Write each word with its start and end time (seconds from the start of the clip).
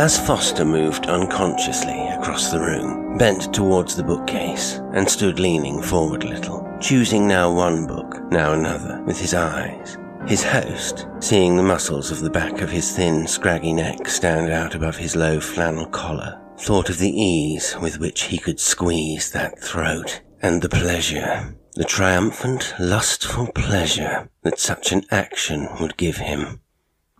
As 0.00 0.18
Foster 0.18 0.64
moved 0.64 1.08
unconsciously 1.08 2.08
across 2.08 2.50
the 2.50 2.58
room, 2.58 3.18
bent 3.18 3.52
towards 3.52 3.94
the 3.94 4.02
bookcase, 4.02 4.80
and 4.94 5.06
stood 5.06 5.38
leaning 5.38 5.82
forward 5.82 6.24
a 6.24 6.28
little, 6.28 6.66
choosing 6.80 7.28
now 7.28 7.52
one 7.52 7.86
book, 7.86 8.18
now 8.32 8.54
another, 8.54 9.02
with 9.02 9.20
his 9.20 9.34
eyes, 9.34 9.98
his 10.26 10.42
host, 10.42 11.06
seeing 11.20 11.54
the 11.54 11.62
muscles 11.62 12.10
of 12.10 12.20
the 12.20 12.30
back 12.30 12.62
of 12.62 12.70
his 12.70 12.96
thin, 12.96 13.26
scraggy 13.26 13.74
neck 13.74 14.08
stand 14.08 14.50
out 14.50 14.74
above 14.74 14.96
his 14.96 15.16
low 15.16 15.38
flannel 15.38 15.84
collar, 15.84 16.40
thought 16.56 16.88
of 16.88 16.96
the 16.96 17.10
ease 17.10 17.76
with 17.82 18.00
which 18.00 18.22
he 18.22 18.38
could 18.38 18.58
squeeze 18.58 19.30
that 19.32 19.62
throat, 19.62 20.22
and 20.40 20.62
the 20.62 20.70
pleasure, 20.70 21.54
the 21.74 21.84
triumphant, 21.84 22.72
lustful 22.80 23.48
pleasure 23.48 24.30
that 24.44 24.58
such 24.58 24.92
an 24.92 25.04
action 25.10 25.68
would 25.78 25.98
give 25.98 26.16
him. 26.16 26.62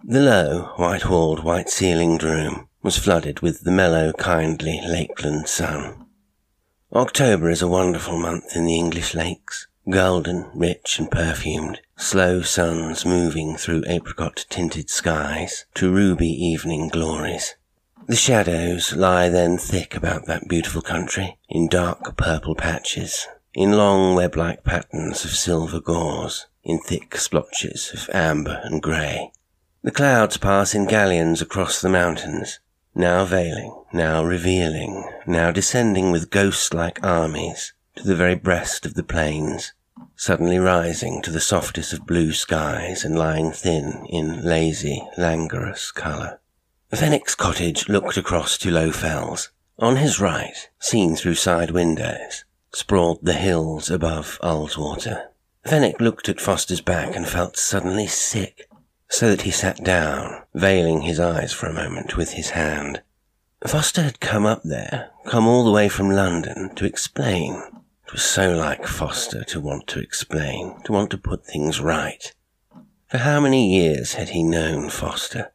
The 0.03 0.21
low, 0.21 0.73
white-walled, 0.77 1.45
white-ceilinged 1.45 2.23
room 2.23 2.69
was 2.83 2.97
flooded 2.97 3.41
with 3.41 3.61
the 3.65 3.71
mellow, 3.71 4.13
kindly 4.15 4.81
Lakeland 4.87 5.47
sun. 5.49 6.07
October 6.93 7.51
is 7.51 7.63
a 7.63 7.69
wonderful 7.69 8.19
month 8.19 8.57
in 8.57 8.65
the 8.65 8.77
English 8.77 9.15
lakes, 9.15 9.69
golden, 9.89 10.51
rich, 10.55 10.99
and 10.99 11.11
perfumed, 11.11 11.81
slow 11.97 12.41
suns 12.43 13.05
moving 13.05 13.57
through 13.57 13.85
apricot-tinted 13.87 14.89
skies 14.89 15.67
to 15.75 15.93
ruby 15.93 16.29
evening 16.29 16.89
glories. 16.89 17.55
The 18.07 18.17
shadows 18.17 18.97
lie 18.97 19.29
then 19.29 19.59
thick 19.59 19.95
about 19.95 20.27
that 20.27 20.49
beautiful 20.49 20.83
country, 20.83 21.39
in 21.49 21.69
dark 21.69 22.17
purple 22.17 22.55
patches, 22.55 23.29
in 23.55 23.73
long 23.73 24.15
web-like 24.15 24.65
patterns 24.65 25.25
of 25.25 25.33
silver 25.33 25.81
gauze, 25.81 26.47
in 26.65 26.81
thick 26.81 27.17
splotches 27.17 27.93
of 27.93 28.09
amber 28.15 28.61
and 28.65 28.83
grey. 28.83 29.33
The 29.83 29.91
clouds 29.91 30.39
pass 30.39 30.75
in 30.75 30.87
galleons 30.87 31.41
across 31.41 31.81
the 31.81 31.89
mountains, 31.89 32.59
now 33.01 33.25
veiling, 33.25 33.75
now 33.93 34.23
revealing, 34.23 35.11
now 35.27 35.51
descending 35.51 36.13
with 36.13 36.31
ghost-like 36.31 37.03
armies 37.03 37.73
to 37.97 38.05
the 38.05 38.15
very 38.15 38.35
breast 38.35 38.85
of 38.85 38.95
the 38.95 39.03
plains, 39.03 39.73
suddenly 40.15 40.59
rising 40.59 41.23
to 41.23 41.31
the 41.31 41.41
softest 41.41 41.95
of 41.95 42.07
blue 42.07 42.33
skies 42.33 43.05
and 43.05 43.19
lying 43.19 43.51
thin 43.51 44.07
in 44.11 44.45
lazy, 44.45 45.03
languorous 45.17 45.91
colour. 45.91 46.39
Fenwick's 46.93 47.35
cottage 47.35 47.89
looked 47.89 48.19
across 48.19 48.59
to 48.59 48.71
Low 48.71 48.93
Fells. 48.93 49.51
On 49.79 49.97
his 49.97 50.21
right, 50.21 50.69
seen 50.79 51.17
through 51.17 51.37
side 51.37 51.71
windows, 51.71 52.45
sprawled 52.73 53.25
the 53.25 53.33
hills 53.33 53.91
above 53.91 54.39
Ullswater. 54.43 55.29
Fenwick 55.65 56.01
looked 56.01 56.29
at 56.29 56.41
Foster's 56.41 56.83
back 56.83 57.17
and 57.17 57.27
felt 57.27 57.57
suddenly 57.57 58.07
sick, 58.07 58.69
so 59.11 59.29
that 59.29 59.43
he 59.43 59.51
sat 59.51 59.83
down, 59.85 60.43
veiling 60.55 61.03
his 61.03 61.19
eyes 61.19 61.53
for 61.53 61.67
a 61.67 61.75
moment 61.75 62.17
with 62.17 62.33
his 62.33 62.51
hand. 62.51 63.03
Foster 63.67 64.03
had 64.03 64.21
come 64.21 64.47
up 64.47 64.63
there, 64.63 65.11
come 65.27 65.47
all 65.47 65.65
the 65.65 65.73
way 65.73 65.89
from 65.89 66.09
London, 66.09 66.75
to 66.77 66.87
explain. 66.87 67.61
It 68.07 68.13
was 68.13 68.23
so 68.23 68.57
like 68.57 68.87
Foster 68.87 69.45
to 69.45 69.61
want 69.61 69.87
to 69.89 70.01
explain, 70.01 70.81
to 70.85 70.93
want 70.93 71.11
to 71.11 71.19
put 71.19 71.45
things 71.45 71.81
right. 71.81 72.33
For 73.09 73.19
how 73.19 73.41
many 73.41 73.75
years 73.75 74.15
had 74.15 74.31
he 74.31 74.43
known 74.43 74.89
Foster? 74.89 75.53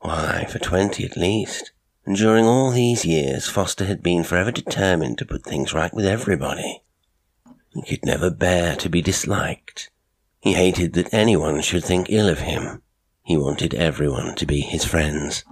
Why, 0.00 0.46
for 0.48 0.58
twenty 0.58 1.04
at 1.04 1.16
least. 1.16 1.72
And 2.04 2.14
during 2.14 2.44
all 2.44 2.70
these 2.70 3.06
years, 3.06 3.48
Foster 3.48 3.86
had 3.86 4.02
been 4.02 4.22
forever 4.22 4.52
determined 4.52 5.16
to 5.18 5.26
put 5.26 5.42
things 5.42 5.72
right 5.72 5.92
with 5.94 6.04
everybody. 6.04 6.82
He 7.72 7.82
could 7.82 8.04
never 8.04 8.30
bear 8.30 8.76
to 8.76 8.90
be 8.90 9.00
disliked. 9.00 9.90
He 10.44 10.52
hated 10.52 10.92
that 10.92 11.14
anyone 11.14 11.62
should 11.62 11.86
think 11.86 12.08
ill 12.10 12.28
of 12.28 12.40
him. 12.40 12.82
He 13.22 13.34
wanted 13.34 13.72
everyone 13.72 14.34
to 14.34 14.44
be 14.44 14.60
his 14.60 14.84
friends. 14.84 15.42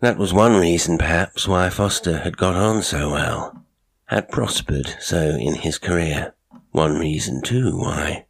That 0.00 0.18
was 0.18 0.34
one 0.34 0.56
reason, 0.56 0.98
perhaps, 0.98 1.46
why 1.46 1.70
Foster 1.70 2.18
had 2.18 2.36
got 2.36 2.56
on 2.56 2.82
so 2.82 3.12
well, 3.12 3.64
had 4.06 4.28
prospered 4.28 4.96
so 4.98 5.36
in 5.38 5.54
his 5.54 5.78
career. 5.78 6.34
One 6.72 6.98
reason, 6.98 7.42
too, 7.42 7.78
why 7.78 8.26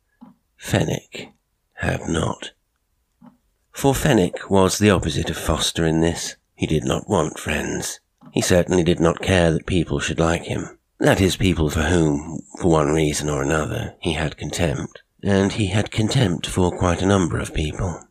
Fenwick 0.59 1.31
had 1.77 2.06
not. 2.06 2.50
For 3.72 3.95
Fenwick 3.95 4.50
was 4.50 4.77
the 4.77 4.91
opposite 4.91 5.31
of 5.31 5.39
Foster 5.39 5.87
in 5.87 6.03
this. 6.03 6.37
He 6.55 6.66
did 6.66 6.84
not 6.84 7.09
want 7.09 7.39
friends. 7.39 7.99
He 8.31 8.43
certainly 8.43 8.83
did 8.83 9.00
not 9.00 9.22
care 9.22 9.50
that 9.53 9.65
people 9.65 10.00
should 10.00 10.21
like 10.21 10.43
him. 10.43 10.78
That 10.99 11.19
is, 11.19 11.39
people 11.39 11.71
for 11.71 11.84
whom, 11.84 12.43
for 12.61 12.71
one 12.71 12.93
reason 12.93 13.31
or 13.31 13.43
another, 13.43 13.95
he 14.00 14.12
had 14.12 14.37
contempt. 14.37 15.00
And 15.23 15.53
he 15.53 15.67
had 15.67 15.91
contempt 15.91 16.47
for 16.47 16.71
quite 16.77 17.03
a 17.03 17.07
number 17.07 17.39
of 17.39 17.55
people. 17.55 18.05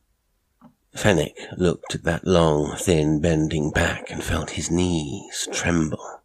Fenwick 0.95 1.37
looked 1.57 1.95
at 1.95 2.03
that 2.03 2.25
long, 2.25 2.75
thin, 2.75 3.19
bending 3.19 3.71
back 3.71 4.11
and 4.11 4.23
felt 4.23 4.51
his 4.51 4.69
knees 4.69 5.47
tremble. 5.51 6.21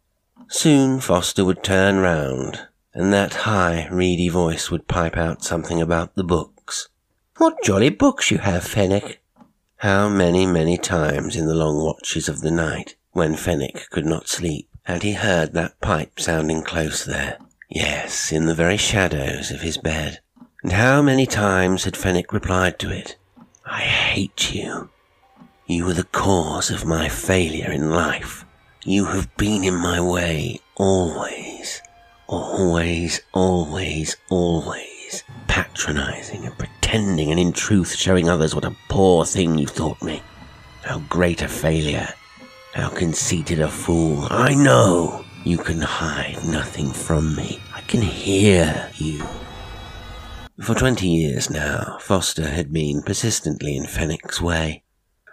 Soon 0.47 0.99
Foster 0.99 1.43
would 1.43 1.63
turn 1.63 1.97
round, 1.97 2.67
and 2.93 3.11
that 3.13 3.33
high, 3.33 3.87
reedy 3.89 4.29
voice 4.29 4.69
would 4.69 4.87
pipe 4.87 5.17
out 5.17 5.43
something 5.43 5.81
about 5.81 6.15
the 6.15 6.23
books. 6.23 6.89
What 7.37 7.63
jolly 7.63 7.89
books 7.89 8.31
you 8.31 8.37
have, 8.39 8.63
Fenwick! 8.63 9.21
How 9.77 10.07
many, 10.07 10.45
many 10.45 10.77
times 10.77 11.35
in 11.35 11.47
the 11.47 11.55
long 11.55 11.83
watches 11.83 12.29
of 12.29 12.41
the 12.41 12.51
night, 12.51 12.95
when 13.11 13.35
Fenwick 13.35 13.89
could 13.89 14.05
not 14.05 14.27
sleep, 14.27 14.69
had 14.83 15.03
he 15.03 15.13
heard 15.13 15.53
that 15.53 15.79
pipe 15.81 16.19
sounding 16.19 16.61
close 16.61 17.05
there? 17.05 17.39
Yes, 17.69 18.31
in 18.31 18.45
the 18.45 18.55
very 18.55 18.77
shadows 18.77 19.51
of 19.51 19.61
his 19.61 19.77
bed. 19.77 20.19
And 20.65 20.71
how 20.71 21.03
many 21.03 21.27
times 21.27 21.83
had 21.83 21.95
Fenwick 21.95 22.33
replied 22.33 22.79
to 22.79 22.89
it? 22.89 23.17
I 23.67 23.81
hate 23.81 24.55
you. 24.55 24.89
You 25.67 25.85
were 25.85 25.93
the 25.93 26.05
cause 26.05 26.71
of 26.71 26.87
my 26.87 27.07
failure 27.07 27.71
in 27.71 27.91
life. 27.91 28.45
You 28.83 29.05
have 29.05 29.37
been 29.37 29.63
in 29.63 29.75
my 29.75 30.01
way 30.01 30.59
always, 30.73 31.83
always, 32.25 33.21
always, 33.31 34.17
always, 34.31 35.23
patronizing 35.47 36.47
and 36.47 36.57
pretending 36.57 37.29
and 37.29 37.39
in 37.39 37.53
truth 37.53 37.93
showing 37.93 38.27
others 38.27 38.55
what 38.55 38.65
a 38.65 38.75
poor 38.89 39.23
thing 39.23 39.59
you 39.59 39.67
thought 39.67 40.01
me. 40.01 40.23
How 40.81 40.97
great 41.09 41.43
a 41.43 41.47
failure. 41.47 42.09
How 42.73 42.89
conceited 42.89 43.59
a 43.59 43.69
fool. 43.69 44.27
I 44.31 44.55
know 44.55 45.25
you 45.43 45.59
can 45.59 45.81
hide 45.81 46.43
nothing 46.43 46.89
from 46.89 47.35
me. 47.35 47.59
I 47.75 47.81
can 47.81 48.01
hear 48.01 48.89
you. 48.95 49.23
For 50.61 50.73
twenty 50.73 51.09
years 51.09 51.49
now, 51.49 51.97
Foster 51.99 52.47
had 52.47 52.71
been 52.71 53.01
persistently 53.01 53.75
in 53.75 53.85
Fenwick's 53.85 54.39
way. 54.41 54.83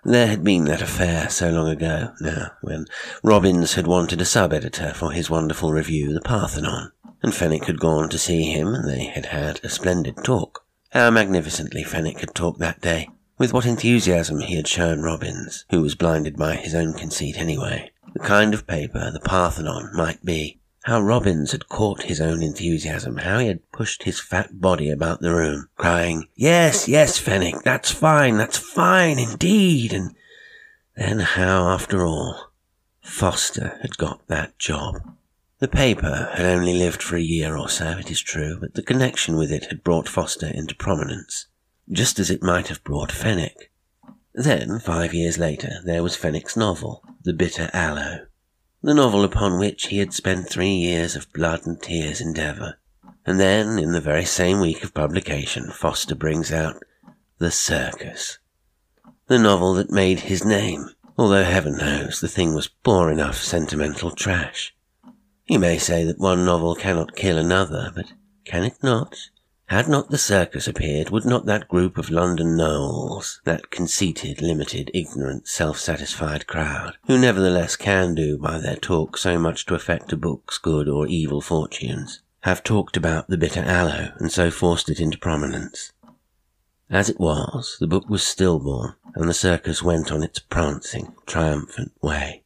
There 0.05 0.27
had 0.27 0.43
been 0.43 0.65
that 0.65 0.83
affair 0.83 1.31
so 1.31 1.50
long 1.50 1.69
ago, 1.69 2.12
now, 2.21 2.50
when 2.60 2.87
Robbins 3.22 3.75
had 3.75 3.87
wanted 3.87 4.21
a 4.21 4.25
sub-editor 4.25 4.93
for 4.94 5.12
his 5.12 5.31
wonderful 5.31 5.72
review, 5.72 6.12
The 6.12 6.21
Parthenon, 6.21 6.91
and 7.22 7.33
Fenwick 7.33 7.66
had 7.66 7.78
gone 7.78 8.09
to 8.09 8.19
see 8.19 8.50
him, 8.50 8.75
and 8.75 8.88
they 8.88 9.05
had 9.05 9.27
had 9.27 9.60
a 9.62 9.69
splendid 9.69 10.16
talk. 10.25 10.66
How 10.91 11.09
magnificently 11.10 11.84
Fenwick 11.84 12.19
had 12.19 12.34
talked 12.34 12.59
that 12.59 12.81
day, 12.81 13.09
with 13.39 13.53
what 13.53 13.65
enthusiasm 13.65 14.41
he 14.41 14.56
had 14.56 14.66
shown 14.66 15.03
Robbins, 15.03 15.66
who 15.71 15.83
was 15.83 15.94
blinded 15.94 16.37
by 16.37 16.56
his 16.56 16.75
own 16.75 16.94
conceit 16.94 17.39
anyway, 17.39 17.93
the 18.12 18.19
kind 18.19 18.54
of 18.54 18.66
paper 18.66 19.12
The 19.12 19.21
Parthenon 19.21 19.91
might 19.94 20.25
be, 20.25 20.59
how 20.82 21.00
Robbins 21.00 21.53
had 21.53 21.69
caught 21.69 22.03
his 22.03 22.20
own 22.20 22.43
enthusiasm, 22.43 23.19
how 23.19 23.38
he 23.38 23.47
had 23.47 23.70
pushed 23.70 24.03
his 24.03 24.20
fat 24.20 24.60
body 24.60 24.91
about 24.91 25.20
the 25.20 25.32
room, 25.32 25.69
crying, 25.76 26.26
Yes, 26.34 26.88
yes, 26.88 27.19
Fenwick, 27.19 27.62
that's 27.62 27.93
fine, 27.93 28.37
that's 28.37 28.59
fine 28.59 29.19
indeed, 29.19 29.92
and 29.92 30.16
then 30.97 31.21
how, 31.21 31.69
after 31.69 32.04
all, 32.04 32.50
Foster 33.00 33.78
had 33.82 33.97
got 33.97 34.26
that 34.26 34.59
job. 34.59 35.16
The 35.60 35.69
paper 35.69 36.31
had 36.34 36.47
only 36.47 36.75
lived 36.75 37.03
for 37.03 37.16
a 37.16 37.22
year 37.22 37.56
or 37.56 37.69
so, 37.69 37.98
it 37.98 38.10
is 38.10 38.21
true, 38.21 38.59
but 38.60 38.75
the 38.75 38.82
connection 38.82 39.37
with 39.37 39.53
it 39.53 39.66
had 39.66 39.84
brought 39.84 40.09
Foster 40.09 40.48
into 40.48 40.75
prominence, 40.75 41.47
just 41.91 42.19
as 42.19 42.28
it 42.28 42.42
might 42.42 42.66
have 42.69 42.82
brought 42.82 43.12
Fenwick. 43.12 43.71
Then, 44.34 44.81
five 44.81 45.15
years 45.15 45.39
later, 45.39 45.74
there 45.84 46.03
was 46.03 46.16
Fenwick's 46.16 46.57
novel, 46.57 47.04
The 47.22 47.33
Bitter 47.33 47.71
Aloe 47.72 48.27
the 48.83 48.95
novel 48.95 49.23
upon 49.23 49.59
which 49.59 49.87
he 49.87 49.99
had 49.99 50.13
spent 50.13 50.49
three 50.49 50.75
years 50.75 51.15
of 51.15 51.33
blood 51.33 51.67
and 51.67 51.81
tears 51.81 52.21
endeavour. 52.21 52.79
And 53.25 53.39
then, 53.39 53.79
in 53.79 53.93
the 53.93 54.01
very 54.01 54.25
same 54.25 54.61
week 54.61 54.83
of 54.83 54.93
publication, 54.93 55.71
Foster 55.71 56.17
brings 56.17 56.53
out 56.53 56.83
The 57.39 57.53
Circus, 57.53 58.39
the 59.29 59.39
novel 59.39 59.75
that 59.75 59.91
made 59.91 60.21
his 60.21 60.45
name, 60.45 60.91
although 61.17 61.45
heaven 61.45 61.77
knows 61.77 62.21
the 62.21 62.29
thing 62.29 62.55
was 62.55 62.67
poor 62.69 63.11
enough 63.11 63.37
sentimental 63.37 64.11
trash. 64.11 64.75
You 65.47 65.61
may 65.61 65.79
say 65.79 66.05
that 66.05 66.19
one 66.19 66.45
novel 66.45 66.75
cannot 66.75 67.15
kill 67.15 67.39
another, 67.39 67.93
but 67.95 68.13
can 68.45 68.65
it 68.65 68.83
not? 68.83 69.17
Had 69.66 69.88
not 69.88 70.10
the 70.10 70.18
circus 70.18 70.68
appeared, 70.68 71.10
would 71.10 71.24
not 71.24 71.47
that 71.47 71.68
group 71.68 71.97
of 71.97 72.10
London 72.10 72.56
Knowles, 72.56 73.41
that 73.44 73.70
conceited, 73.70 74.42
limited, 74.42 74.91
ignorant, 74.92 75.48
self-satisfied 75.48 76.47
crowd, 76.47 76.97
who 77.06 77.16
nevertheless 77.16 77.76
can 77.76 78.14
do 78.14 78.36
by 78.36 78.59
their 78.59 78.76
talk 78.76 79.16
so 79.16 79.38
much 79.38 79.64
to 79.66 79.74
affect 79.74 80.12
a 80.12 80.16
book's 80.16 80.59
good 80.59 80.88
or 80.88 81.06
evil 81.06 81.41
fortunes, 81.41 82.20
have 82.41 82.62
talked 82.62 82.97
about 82.97 83.28
the 83.28 83.38
bitter 83.38 83.62
aloe 83.62 84.12
and 84.18 84.30
so 84.30 84.50
forced 84.50 84.91
it 84.91 85.00
into 85.00 85.16
prominence? 85.16 85.92
As 86.91 87.09
it 87.09 87.18
was, 87.18 87.78
the 87.80 87.86
book 87.86 88.10
was 88.10 88.22
stillborn, 88.22 88.94
and 89.14 89.26
the 89.26 89.32
circus 89.32 89.82
went 89.82 90.12
on 90.12 90.22
its 90.22 90.38
prancing, 90.38 91.14
triumphant 91.24 91.92
way. 92.03 92.42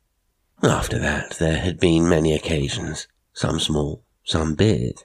After 0.62 0.98
that, 1.00 1.38
there 1.38 1.58
had 1.58 1.80
been 1.80 2.08
many 2.08 2.32
occasions, 2.32 3.08
some 3.32 3.58
small, 3.58 4.04
some 4.22 4.54
big, 4.54 4.98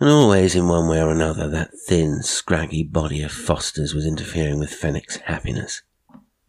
and 0.00 0.08
always 0.08 0.54
in 0.54 0.68
one 0.68 0.88
way 0.88 1.00
or 1.00 1.10
another 1.10 1.48
that 1.48 1.70
thin, 1.86 2.22
scraggy 2.22 2.84
body 2.84 3.22
of 3.22 3.32
Foster's 3.32 3.94
was 3.94 4.06
interfering 4.06 4.58
with 4.58 4.72
Fenwick's 4.72 5.16
happiness. 5.16 5.82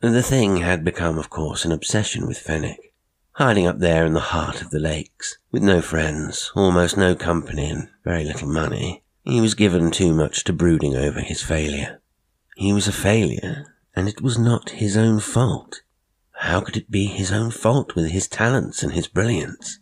And 0.02 0.14
the 0.14 0.24
thing 0.24 0.58
had 0.58 0.86
become, 0.86 1.18
of 1.18 1.30
course, 1.30 1.66
an 1.66 1.72
obsession 1.72 2.28
with 2.28 2.38
Fenwick. 2.38 2.94
Hiding 3.34 3.68
up 3.68 3.80
there 3.80 4.06
in 4.06 4.14
the 4.14 4.20
heart 4.20 4.62
of 4.62 4.70
the 4.70 4.80
lakes, 4.80 5.38
with 5.52 5.64
no 5.64 5.82
friends, 5.82 6.52
almost 6.56 6.98
no 6.98 7.16
company, 7.16 7.70
and 7.70 7.90
very 8.04 8.24
little 8.24 8.48
money, 8.48 9.04
he 9.24 9.42
was 9.42 9.56
given 9.56 9.92
too 9.92 10.14
much 10.14 10.44
to 10.44 10.54
brooding 10.54 10.96
over 10.96 11.20
his 11.20 11.42
failure. 11.42 12.02
He 12.56 12.72
was 12.74 12.88
a 12.88 12.92
failure, 12.92 13.66
and 13.96 14.08
it 14.08 14.22
was 14.22 14.38
not 14.38 14.72
his 14.72 14.96
own 14.96 15.20
fault. 15.20 15.82
How 16.34 16.62
could 16.62 16.78
it 16.78 16.92
be 16.92 17.06
his 17.08 17.32
own 17.32 17.52
fault 17.52 17.96
with 17.96 18.12
his 18.12 18.28
talents 18.28 18.84
and 18.84 18.94
his 18.94 19.08
brilliance? 19.08 19.80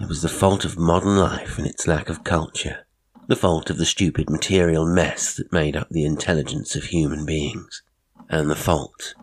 It 0.00 0.08
was 0.08 0.22
the 0.22 0.28
fault 0.28 0.64
of 0.64 0.78
modern 0.78 1.16
life 1.16 1.58
and 1.58 1.66
its 1.66 1.86
lack 1.86 2.08
of 2.08 2.24
culture, 2.24 2.86
the 3.26 3.36
fault 3.36 3.70
of 3.70 3.78
the 3.78 3.86
stupid 3.86 4.28
material 4.28 4.86
mess 4.86 5.34
that 5.34 5.52
made 5.52 5.76
up 5.76 5.88
the 5.90 6.04
intelligence 6.04 6.76
of 6.76 6.84
human 6.84 7.24
beings, 7.24 7.82
and 8.28 8.50
the 8.50 8.56
fault 8.56 9.14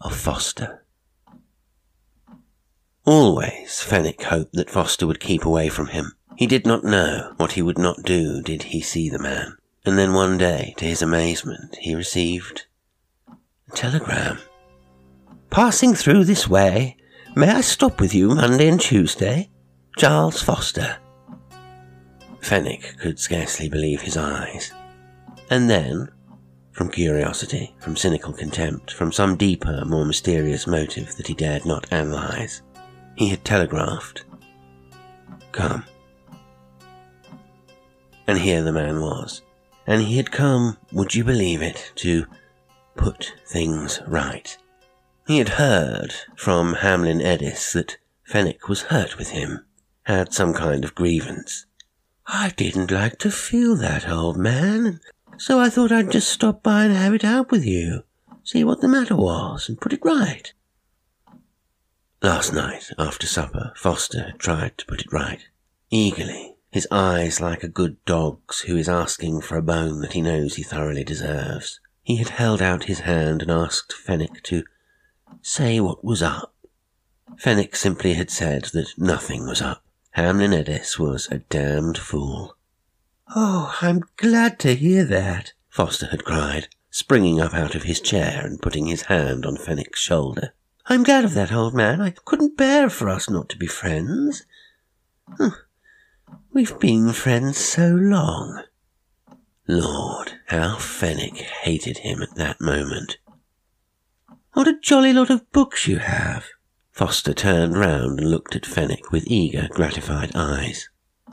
of 0.00 0.14
Foster. 0.14 0.84
Always 3.04 3.80
Fenwick 3.82 4.22
hoped 4.22 4.54
that 4.54 4.70
Foster 4.70 5.06
would 5.06 5.20
keep 5.20 5.44
away 5.44 5.68
from 5.68 5.88
him. 5.88 6.12
He 6.36 6.46
did 6.46 6.66
not 6.66 6.84
know 6.84 7.32
what 7.36 7.52
he 7.52 7.62
would 7.62 7.78
not 7.78 8.02
do 8.02 8.42
did 8.42 8.64
he 8.64 8.80
see 8.80 9.08
the 9.08 9.18
man. 9.18 9.56
And 9.84 9.96
then 9.96 10.12
one 10.12 10.36
day, 10.36 10.74
to 10.78 10.84
his 10.84 11.02
amazement, 11.02 11.76
he 11.80 11.94
received 11.94 12.66
a 13.28 13.76
telegram. 13.76 14.38
Passing 15.50 15.94
through 15.94 16.24
this 16.24 16.48
way, 16.48 16.96
may 17.36 17.48
I 17.48 17.60
stop 17.60 18.00
with 18.00 18.12
you 18.12 18.34
Monday 18.34 18.68
and 18.68 18.80
Tuesday? 18.80 19.50
Charles 19.96 20.42
Foster. 20.42 20.98
Fenwick 22.46 22.96
could 23.00 23.18
scarcely 23.18 23.68
believe 23.68 24.02
his 24.02 24.16
eyes. 24.16 24.72
And 25.50 25.68
then, 25.68 26.08
from 26.70 26.88
curiosity, 26.88 27.74
from 27.80 27.96
cynical 27.96 28.32
contempt, 28.32 28.92
from 28.92 29.10
some 29.10 29.34
deeper, 29.34 29.84
more 29.84 30.04
mysterious 30.04 30.64
motive 30.64 31.16
that 31.16 31.26
he 31.26 31.34
dared 31.34 31.66
not 31.66 31.92
analyze, 31.92 32.62
he 33.16 33.30
had 33.30 33.44
telegraphed, 33.44 34.26
Come. 35.50 35.84
And 38.28 38.38
here 38.38 38.62
the 38.62 38.72
man 38.72 39.00
was. 39.00 39.42
And 39.84 40.02
he 40.02 40.16
had 40.16 40.30
come, 40.30 40.76
would 40.92 41.16
you 41.16 41.24
believe 41.24 41.62
it, 41.62 41.90
to 41.96 42.26
put 42.94 43.34
things 43.44 44.00
right. 44.06 44.56
He 45.26 45.38
had 45.38 45.48
heard 45.48 46.14
from 46.36 46.74
Hamlin 46.74 47.18
Eddis 47.20 47.72
that 47.72 47.98
Fenwick 48.22 48.68
was 48.68 48.82
hurt 48.82 49.18
with 49.18 49.30
him, 49.30 49.66
had 50.04 50.32
some 50.32 50.54
kind 50.54 50.84
of 50.84 50.94
grievance. 50.94 51.65
I 52.26 52.52
didn't 52.56 52.90
like 52.90 53.18
to 53.20 53.30
feel 53.30 53.76
that, 53.76 54.08
old 54.08 54.36
man, 54.36 55.00
so 55.38 55.60
I 55.60 55.68
thought 55.68 55.92
I'd 55.92 56.10
just 56.10 56.28
stop 56.28 56.62
by 56.62 56.84
and 56.84 56.94
have 56.94 57.14
it 57.14 57.24
out 57.24 57.52
with 57.52 57.64
you, 57.64 58.02
see 58.42 58.64
what 58.64 58.80
the 58.80 58.88
matter 58.88 59.14
was, 59.14 59.68
and 59.68 59.80
put 59.80 59.92
it 59.92 60.04
right. 60.04 60.52
Last 62.20 62.52
night, 62.52 62.90
after 62.98 63.26
supper, 63.26 63.72
Foster 63.76 64.24
had 64.24 64.40
tried 64.40 64.76
to 64.78 64.86
put 64.86 65.02
it 65.02 65.12
right, 65.12 65.46
eagerly, 65.90 66.56
his 66.70 66.88
eyes 66.90 67.40
like 67.40 67.62
a 67.62 67.68
good 67.68 68.04
dog's 68.04 68.62
who 68.62 68.76
is 68.76 68.88
asking 68.88 69.42
for 69.42 69.56
a 69.56 69.62
bone 69.62 70.00
that 70.00 70.14
he 70.14 70.20
knows 70.20 70.56
he 70.56 70.64
thoroughly 70.64 71.04
deserves. 71.04 71.78
He 72.02 72.16
had 72.16 72.30
held 72.30 72.60
out 72.60 72.84
his 72.84 73.00
hand 73.00 73.42
and 73.42 73.50
asked 73.50 73.92
Fenwick 73.92 74.42
to 74.44 74.64
say 75.42 75.78
what 75.78 76.04
was 76.04 76.22
up. 76.22 76.54
Fenwick 77.38 77.76
simply 77.76 78.14
had 78.14 78.30
said 78.30 78.64
that 78.72 78.94
nothing 78.98 79.46
was 79.46 79.62
up. 79.62 79.84
Hamlin 80.16 80.52
Eddis 80.52 80.98
was 80.98 81.28
a 81.30 81.40
damned 81.40 81.98
fool. 81.98 82.56
Oh, 83.34 83.76
I'm 83.82 84.02
glad 84.16 84.58
to 84.60 84.74
hear 84.74 85.04
that, 85.04 85.52
Foster 85.68 86.06
had 86.06 86.24
cried, 86.24 86.68
springing 86.88 87.38
up 87.38 87.52
out 87.52 87.74
of 87.74 87.82
his 87.82 88.00
chair 88.00 88.40
and 88.42 88.62
putting 88.62 88.86
his 88.86 89.02
hand 89.02 89.44
on 89.44 89.58
Fenwick's 89.58 90.00
shoulder. 90.00 90.54
I'm 90.86 91.02
glad 91.02 91.26
of 91.26 91.34
that, 91.34 91.52
old 91.52 91.74
man. 91.74 92.00
I 92.00 92.14
couldn't 92.24 92.56
bear 92.56 92.88
for 92.88 93.10
us 93.10 93.28
not 93.28 93.50
to 93.50 93.58
be 93.58 93.66
friends. 93.66 94.46
We've 96.50 96.80
been 96.80 97.12
friends 97.12 97.58
so 97.58 97.88
long. 97.88 98.62
Lord, 99.68 100.32
how 100.46 100.78
Fenwick 100.78 101.36
hated 101.36 101.98
him 101.98 102.22
at 102.22 102.36
that 102.36 102.58
moment. 102.58 103.18
What 104.54 104.66
a 104.66 104.80
jolly 104.80 105.12
lot 105.12 105.28
of 105.28 105.52
books 105.52 105.86
you 105.86 105.98
have. 105.98 106.46
Foster 106.96 107.34
turned 107.34 107.76
round 107.76 108.20
and 108.20 108.30
looked 108.30 108.56
at 108.56 108.64
Fenwick 108.64 109.12
with 109.12 109.26
eager, 109.26 109.68
gratified 109.70 110.32
eyes. 110.34 110.88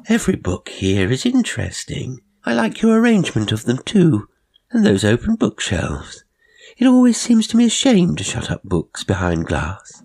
Every 0.10 0.36
book 0.36 0.68
here 0.68 1.10
is 1.10 1.26
interesting. 1.26 2.20
I 2.44 2.54
like 2.54 2.82
your 2.82 3.00
arrangement 3.00 3.54
of 3.54 3.64
them 3.64 3.78
too, 3.78 4.28
and 4.72 4.86
those 4.86 5.06
open 5.06 5.36
bookshelves. 5.36 6.26
It 6.78 6.86
always 6.86 7.16
seems 7.16 7.48
to 7.48 7.56
me 7.56 7.68
a 7.68 7.70
shame 7.70 8.18
to 8.18 8.26
shut 8.26 8.52
up 8.52 8.62
books 8.66 9.06
behind 9.06 9.46
glass. 9.46 10.04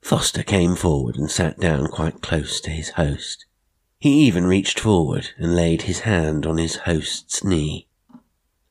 Foster 0.00 0.44
came 0.44 0.76
forward 0.76 1.16
and 1.16 1.28
sat 1.28 1.58
down 1.58 1.88
quite 1.88 2.22
close 2.22 2.60
to 2.60 2.70
his 2.70 2.90
host. 2.90 3.46
He 3.98 4.10
even 4.28 4.46
reached 4.46 4.78
forward 4.78 5.30
and 5.38 5.56
laid 5.56 5.82
his 5.82 6.00
hand 6.00 6.46
on 6.46 6.56
his 6.56 6.76
host's 6.76 7.42
knee. 7.42 7.88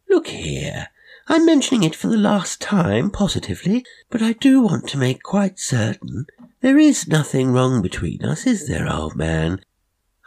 Look 0.08 0.28
here, 0.28 0.88
I'm 1.30 1.46
mentioning 1.46 1.84
it 1.84 1.96
for 1.96 2.08
the 2.08 2.18
last 2.18 2.62
time, 2.62 3.12
positively, 3.12 3.86
but 4.10 4.22
I 4.22 4.32
do 4.34 4.62
want 4.62 4.88
to 4.90 4.98
make 4.98 5.24
quite 5.24 5.60
certain 5.60 6.26
there 6.62 6.78
is 6.78 7.08
nothing 7.08 7.52
wrong 7.52 7.82
between 7.82 8.24
us, 8.24 8.48
is 8.48 8.68
there, 8.68 8.92
old 8.92 9.16
man? 9.16 9.62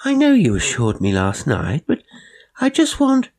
I 0.05 0.15
know 0.15 0.35
you 0.35 0.55
assured 0.55 1.01
me 1.01 1.13
last 1.13 1.47
night, 1.47 1.85
but 1.87 2.03
I 2.61 2.69
just 2.69 3.01
want. 3.01 3.31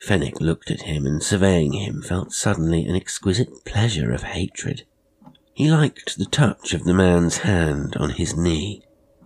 Fenwick 0.00 0.40
looked 0.40 0.70
at 0.70 0.82
him 0.82 1.04
and 1.04 1.20
surveying 1.20 1.72
him 1.72 2.00
felt 2.00 2.32
suddenly 2.32 2.84
an 2.86 2.94
exquisite 2.94 3.64
pleasure 3.64 4.12
of 4.12 4.22
hatred. 4.22 4.86
He 5.52 5.68
liked 5.70 6.16
the 6.16 6.26
touch 6.26 6.74
of 6.74 6.84
the 6.84 6.94
man's 6.94 7.38
hand 7.38 7.96
on 7.96 8.10
his 8.10 8.36
knee. 8.36 8.84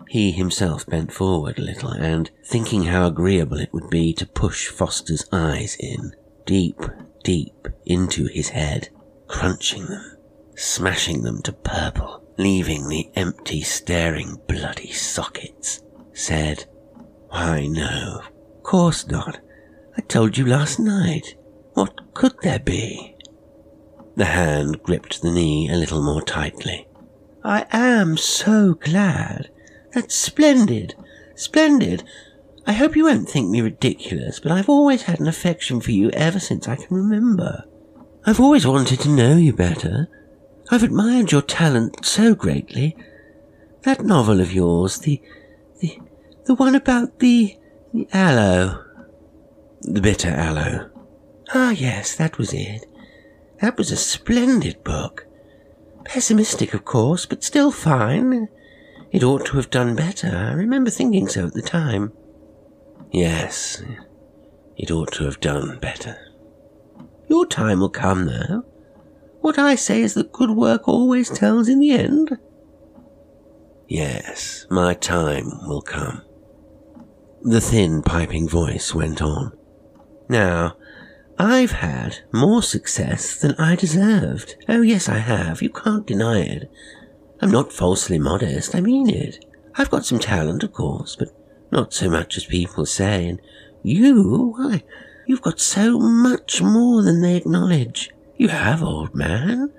He 0.09 0.33
himself 0.33 0.87
bent 0.87 1.13
forward 1.13 1.59
a 1.59 1.63
little 1.63 1.91
and, 1.91 2.31
thinking 2.45 2.85
how 2.85 3.07
agreeable 3.07 3.61
it 3.61 3.73
would 3.75 3.91
be 3.91 4.15
to 4.15 4.27
push 4.27 4.69
Foster's 4.69 5.27
eyes 5.31 5.77
in, 5.79 6.15
deep 6.47 6.81
deep 7.25 7.69
into 7.85 8.27
his 8.27 8.51
head, 8.51 8.89
crunching 9.27 9.87
them, 9.87 10.17
smashing 10.55 11.23
them 11.23 11.43
to 11.43 11.53
purple, 11.53 12.23
leaving 12.39 12.89
the 12.89 13.11
empty, 13.17 13.61
staring, 13.63 14.39
bloody 14.47 14.93
sockets, 14.93 15.83
said, 16.13 16.65
Why, 17.31 17.67
no, 17.67 18.21
of 18.21 18.63
course 18.63 19.09
not. 19.09 19.41
I 19.97 20.03
told 20.03 20.39
you 20.39 20.47
last 20.47 20.79
night. 20.79 21.35
What 21.73 22.15
could 22.15 22.35
there 22.43 22.61
be? 22.61 23.17
The 24.17 24.27
hand 24.27 24.83
gripped 24.85 25.23
the 25.23 25.33
knee 25.33 25.69
a 25.69 25.77
little 25.77 26.03
more 26.03 26.23
tightly. 26.23 26.87
I 27.43 27.67
am 27.73 28.17
so 28.17 28.75
glad. 28.75 29.51
That's 29.93 30.15
splendid. 30.15 30.95
Splendid. 31.35 32.05
I 32.67 32.73
hope 32.73 32.97
you 32.97 33.05
won't 33.05 33.29
think 33.29 33.51
me 33.51 33.61
ridiculous, 33.61 34.41
but 34.41 34.51
I've 34.51 34.71
always 34.71 35.03
had 35.03 35.21
an 35.21 35.29
affection 35.29 35.81
for 35.81 35.91
you 35.91 36.11
ever 36.11 36.41
since 36.41 36.67
I 36.67 36.77
can 36.77 36.97
remember. 36.97 37.65
I've 38.25 38.41
always 38.41 38.67
wanted 38.67 39.01
to 39.01 39.11
know 39.11 39.37
you 39.37 39.53
better. 39.53 40.09
I've 40.71 40.83
admired 40.83 41.31
your 41.31 41.43
talent 41.43 42.07
so 42.07 42.35
greatly. 42.35 42.97
That 43.83 44.03
novel 44.03 44.41
of 44.41 44.53
yours, 44.53 44.99
the, 45.01 45.21
the, 45.81 45.99
the 46.47 46.55
one 46.55 46.75
about 46.75 47.19
the, 47.19 47.59
the 47.93 48.09
aloe. 48.15 48.83
The 49.83 50.01
bitter 50.01 50.31
aloe. 50.31 50.91
Ah, 51.53 51.73
yes, 51.73 52.17
that 52.17 52.39
was 52.39 52.55
it. 52.55 52.87
That 53.61 53.77
was 53.77 53.91
a 53.91 53.97
splendid 53.97 54.83
book. 54.83 55.27
Pessimistic, 56.07 56.73
of 56.73 56.87
course, 56.87 57.27
but 57.27 57.45
still 57.45 57.71
fine. 57.71 58.49
It 59.13 59.23
ought 59.23 59.45
to 59.47 59.59
have 59.59 59.69
done 59.69 59.95
better. 59.95 60.29
I 60.29 60.53
remember 60.55 60.91
thinking 60.91 61.29
so 61.29 61.47
at 61.47 61.53
the 61.53 61.63
time. 61.63 62.13
Yes, 63.15 63.81
it 64.77 64.91
ought 64.91 65.13
to 65.13 65.25
have 65.25 65.39
done 65.39 65.79
better. 65.79 66.19
Your 67.29 67.47
time 67.47 67.79
will 67.79 67.89
come 67.89 68.27
though. 68.27 68.65
What 69.41 69.57
I 69.57 69.77
say 69.77 70.03
is 70.03 70.15
that 70.15 70.33
good 70.33 70.51
work 70.51 70.89
always 70.89 71.31
tells 71.31 71.69
in 71.69 71.79
the 71.79 71.93
end. 71.93 72.37
Yes, 73.87 74.67
my 74.69 74.95
time 74.95 75.49
will 75.65 75.81
come. 75.81 76.23
The 77.41 77.61
thin, 77.61 78.03
piping 78.03 78.49
voice 78.49 78.93
went 78.97 79.23
on. 79.23 79.57
Now, 80.29 80.77
I've 81.39 81.71
had 81.71 82.17
more 82.33 82.65
success 82.65 83.41
than 83.41 83.55
I 83.61 83.77
deserved. 83.77 84.57
Oh, 84.69 84.83
yes, 84.83 85.09
I 85.09 85.19
have. 85.19 85.63
You 85.63 85.71
can't 85.71 86.05
deny 86.05 86.41
it. 86.41 86.69
I'm 87.41 87.53
not 87.53 87.73
falsely 87.73 88.19
modest. 88.19 88.75
I 88.75 88.81
mean 88.81 89.09
it. 89.09 89.45
I've 89.77 89.91
got 89.91 90.05
some 90.05 90.19
talent, 90.19 90.65
of 90.65 90.73
course, 90.73 91.15
but 91.15 91.29
not 91.75 91.93
so 91.93 92.09
much 92.09 92.37
as 92.37 92.45
people 92.45 92.87
say, 92.87 93.27
and 93.27 93.41
you, 93.83 94.55
why, 94.57 94.83
you've 95.27 95.43
got 95.43 95.61
so 95.61 95.99
much 95.99 96.63
more 96.63 97.03
than 97.03 97.21
they 97.21 97.37
acknowledge. 97.37 98.11
You 98.37 98.49
have, 98.49 98.83
old 98.83 99.15
man. 99.15 99.73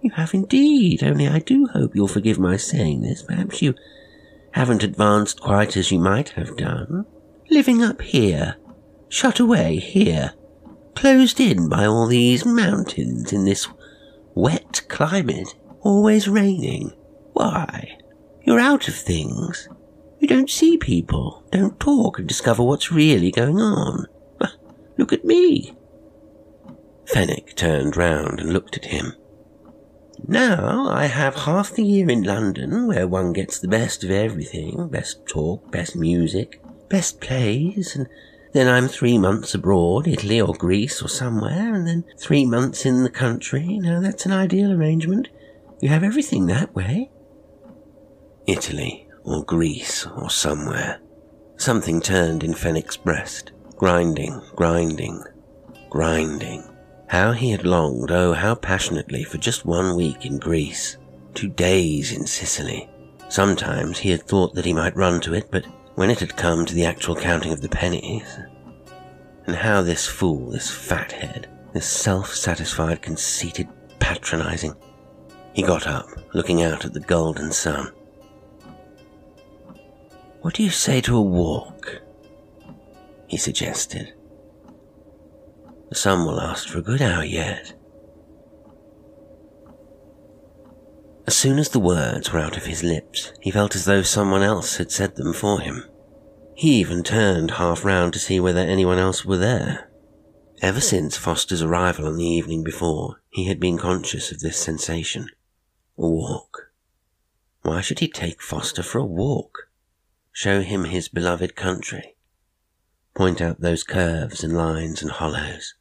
You 0.00 0.10
have 0.12 0.34
indeed, 0.34 1.04
only 1.04 1.28
I 1.28 1.38
do 1.38 1.66
hope 1.66 1.94
you'll 1.94 2.08
forgive 2.08 2.38
my 2.38 2.56
saying 2.56 3.02
this. 3.02 3.22
Perhaps 3.22 3.62
you 3.62 3.74
haven't 4.52 4.82
advanced 4.82 5.40
quite 5.40 5.76
as 5.76 5.92
you 5.92 5.98
might 5.98 6.30
have 6.30 6.56
done. 6.56 7.06
Living 7.50 7.82
up 7.82 8.00
here, 8.00 8.56
shut 9.08 9.38
away 9.38 9.76
here, 9.76 10.32
closed 10.94 11.40
in 11.40 11.68
by 11.68 11.84
all 11.84 12.06
these 12.06 12.44
mountains 12.44 13.32
in 13.32 13.44
this 13.44 13.68
wet 14.34 14.82
climate, 14.88 15.54
always 15.80 16.26
raining. 16.28 16.92
Why? 17.32 17.98
You're 18.42 18.60
out 18.60 18.88
of 18.88 18.94
things. 18.94 19.68
You 20.24 20.28
don't 20.28 20.48
see 20.48 20.78
people, 20.78 21.44
don't 21.50 21.78
talk 21.78 22.18
and 22.18 22.26
discover 22.26 22.62
what's 22.62 22.90
really 22.90 23.30
going 23.30 23.60
on. 23.60 24.06
Look 24.96 25.12
at 25.12 25.26
me. 25.26 25.74
Fenwick 27.06 27.54
turned 27.56 27.94
round 27.94 28.40
and 28.40 28.50
looked 28.50 28.74
at 28.74 28.86
him. 28.86 29.12
Now 30.26 30.88
I 30.88 31.08
have 31.08 31.34
half 31.34 31.72
the 31.72 31.84
year 31.84 32.08
in 32.08 32.22
London, 32.22 32.86
where 32.86 33.06
one 33.06 33.34
gets 33.34 33.58
the 33.58 33.68
best 33.68 34.02
of 34.02 34.10
everything 34.10 34.88
best 34.88 35.26
talk, 35.26 35.70
best 35.70 35.94
music, 35.94 36.58
best 36.88 37.20
plays, 37.20 37.94
and 37.94 38.06
then 38.54 38.66
I'm 38.66 38.88
three 38.88 39.18
months 39.18 39.54
abroad, 39.54 40.08
Italy 40.08 40.40
or 40.40 40.54
Greece 40.54 41.02
or 41.02 41.08
somewhere, 41.08 41.74
and 41.74 41.86
then 41.86 42.02
three 42.18 42.46
months 42.46 42.86
in 42.86 43.02
the 43.02 43.10
country. 43.10 43.78
Now 43.78 44.00
that's 44.00 44.24
an 44.24 44.32
ideal 44.32 44.72
arrangement. 44.72 45.28
You 45.82 45.90
have 45.90 46.02
everything 46.02 46.46
that 46.46 46.74
way. 46.74 47.10
Italy 48.46 49.03
or 49.24 49.44
Greece 49.44 50.06
or 50.06 50.30
somewhere. 50.30 51.00
Something 51.56 52.00
turned 52.00 52.44
in 52.44 52.54
Fenwick's 52.54 52.96
breast, 52.96 53.52
grinding, 53.76 54.40
grinding, 54.54 55.22
grinding. 55.90 56.64
How 57.08 57.32
he 57.32 57.50
had 57.50 57.64
longed, 57.64 58.10
oh, 58.10 58.32
how 58.32 58.54
passionately, 58.54 59.24
for 59.24 59.38
just 59.38 59.64
one 59.64 59.96
week 59.96 60.24
in 60.24 60.38
Greece, 60.38 60.96
two 61.34 61.48
days 61.48 62.12
in 62.12 62.26
Sicily. 62.26 62.88
Sometimes 63.28 63.98
he 63.98 64.10
had 64.10 64.22
thought 64.22 64.54
that 64.54 64.64
he 64.64 64.72
might 64.72 64.96
run 64.96 65.20
to 65.22 65.34
it, 65.34 65.48
but 65.50 65.64
when 65.94 66.10
it 66.10 66.20
had 66.20 66.36
come 66.36 66.66
to 66.66 66.74
the 66.74 66.84
actual 66.84 67.16
counting 67.16 67.52
of 67.52 67.60
the 67.60 67.68
pennies, 67.68 68.38
and 69.46 69.56
how 69.56 69.82
this 69.82 70.06
fool, 70.06 70.50
this 70.50 70.70
fathead, 70.70 71.48
this 71.72 71.86
self 71.86 72.34
satisfied, 72.34 73.02
conceited, 73.02 73.68
patronizing, 73.98 74.74
he 75.52 75.62
got 75.62 75.86
up, 75.86 76.06
looking 76.34 76.62
out 76.62 76.84
at 76.84 76.92
the 76.92 77.00
golden 77.00 77.52
sun. 77.52 77.92
What 80.44 80.52
do 80.52 80.62
you 80.62 80.68
say 80.68 81.00
to 81.00 81.16
a 81.16 81.22
walk? 81.22 82.02
He 83.28 83.38
suggested. 83.38 84.12
The 85.88 85.94
sun 85.94 86.26
will 86.26 86.34
last 86.34 86.68
for 86.68 86.76
a 86.76 86.82
good 86.82 87.00
hour 87.00 87.24
yet. 87.24 87.72
As 91.26 91.34
soon 91.34 91.58
as 91.58 91.70
the 91.70 91.80
words 91.80 92.30
were 92.30 92.40
out 92.40 92.58
of 92.58 92.66
his 92.66 92.82
lips, 92.82 93.32
he 93.40 93.50
felt 93.50 93.74
as 93.74 93.86
though 93.86 94.02
someone 94.02 94.42
else 94.42 94.76
had 94.76 94.92
said 94.92 95.16
them 95.16 95.32
for 95.32 95.60
him. 95.60 95.84
He 96.54 96.74
even 96.74 97.02
turned 97.02 97.52
half 97.52 97.82
round 97.82 98.12
to 98.12 98.18
see 98.18 98.38
whether 98.38 98.60
anyone 98.60 98.98
else 98.98 99.24
were 99.24 99.38
there. 99.38 99.88
Ever 100.60 100.82
since 100.82 101.16
Foster's 101.16 101.62
arrival 101.62 102.06
on 102.06 102.18
the 102.18 102.28
evening 102.28 102.62
before, 102.62 103.22
he 103.30 103.46
had 103.46 103.58
been 103.58 103.78
conscious 103.78 104.30
of 104.30 104.40
this 104.40 104.58
sensation. 104.58 105.30
A 105.96 106.06
walk. 106.06 106.70
Why 107.62 107.80
should 107.80 108.00
he 108.00 108.08
take 108.08 108.42
Foster 108.42 108.82
for 108.82 108.98
a 108.98 109.06
walk? 109.06 109.70
Show 110.34 110.60
him 110.60 110.84
his 110.84 111.08
beloved 111.08 111.56
country. 111.56 112.16
Point 113.14 113.40
out 113.40 113.62
those 113.62 113.82
curves 113.82 114.44
and 114.44 114.54
lines 114.54 115.00
and 115.00 115.10
hollows. 115.10 115.72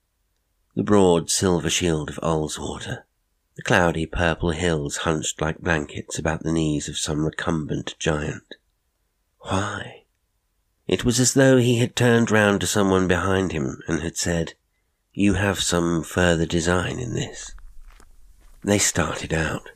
The 0.75 0.83
broad 0.83 1.29
silver 1.29 1.69
shield 1.69 2.10
of 2.10 2.19
Ullswater 2.24 3.03
the 3.55 3.62
cloudy 3.62 4.07
purple 4.07 4.50
hills 4.50 4.98
hunched 4.98 5.39
like 5.39 5.60
blankets 5.60 6.17
about 6.17 6.41
the 6.41 6.51
knees 6.51 6.89
of 6.89 6.98
some 6.98 7.24
recumbent 7.24 7.95
giant. 8.00 8.55
Why? 9.41 10.05
It 10.88 11.05
was 11.05 11.19
as 11.19 11.36
though 11.36 11.57
he 11.57 11.77
had 11.77 11.95
turned 11.95 12.31
round 12.31 12.62
to 12.62 12.67
someone 12.67 13.07
behind 13.07 13.51
him 13.51 13.79
and 13.88 14.01
had 14.01 14.17
said, 14.17 14.53
You 15.13 15.36
have 15.36 15.62
some 15.62 16.03
further 16.03 16.48
design 16.48 17.00
in 17.00 17.13
this. 17.13 17.53
They 18.63 18.79
started 18.79 19.33
out. 19.33 19.69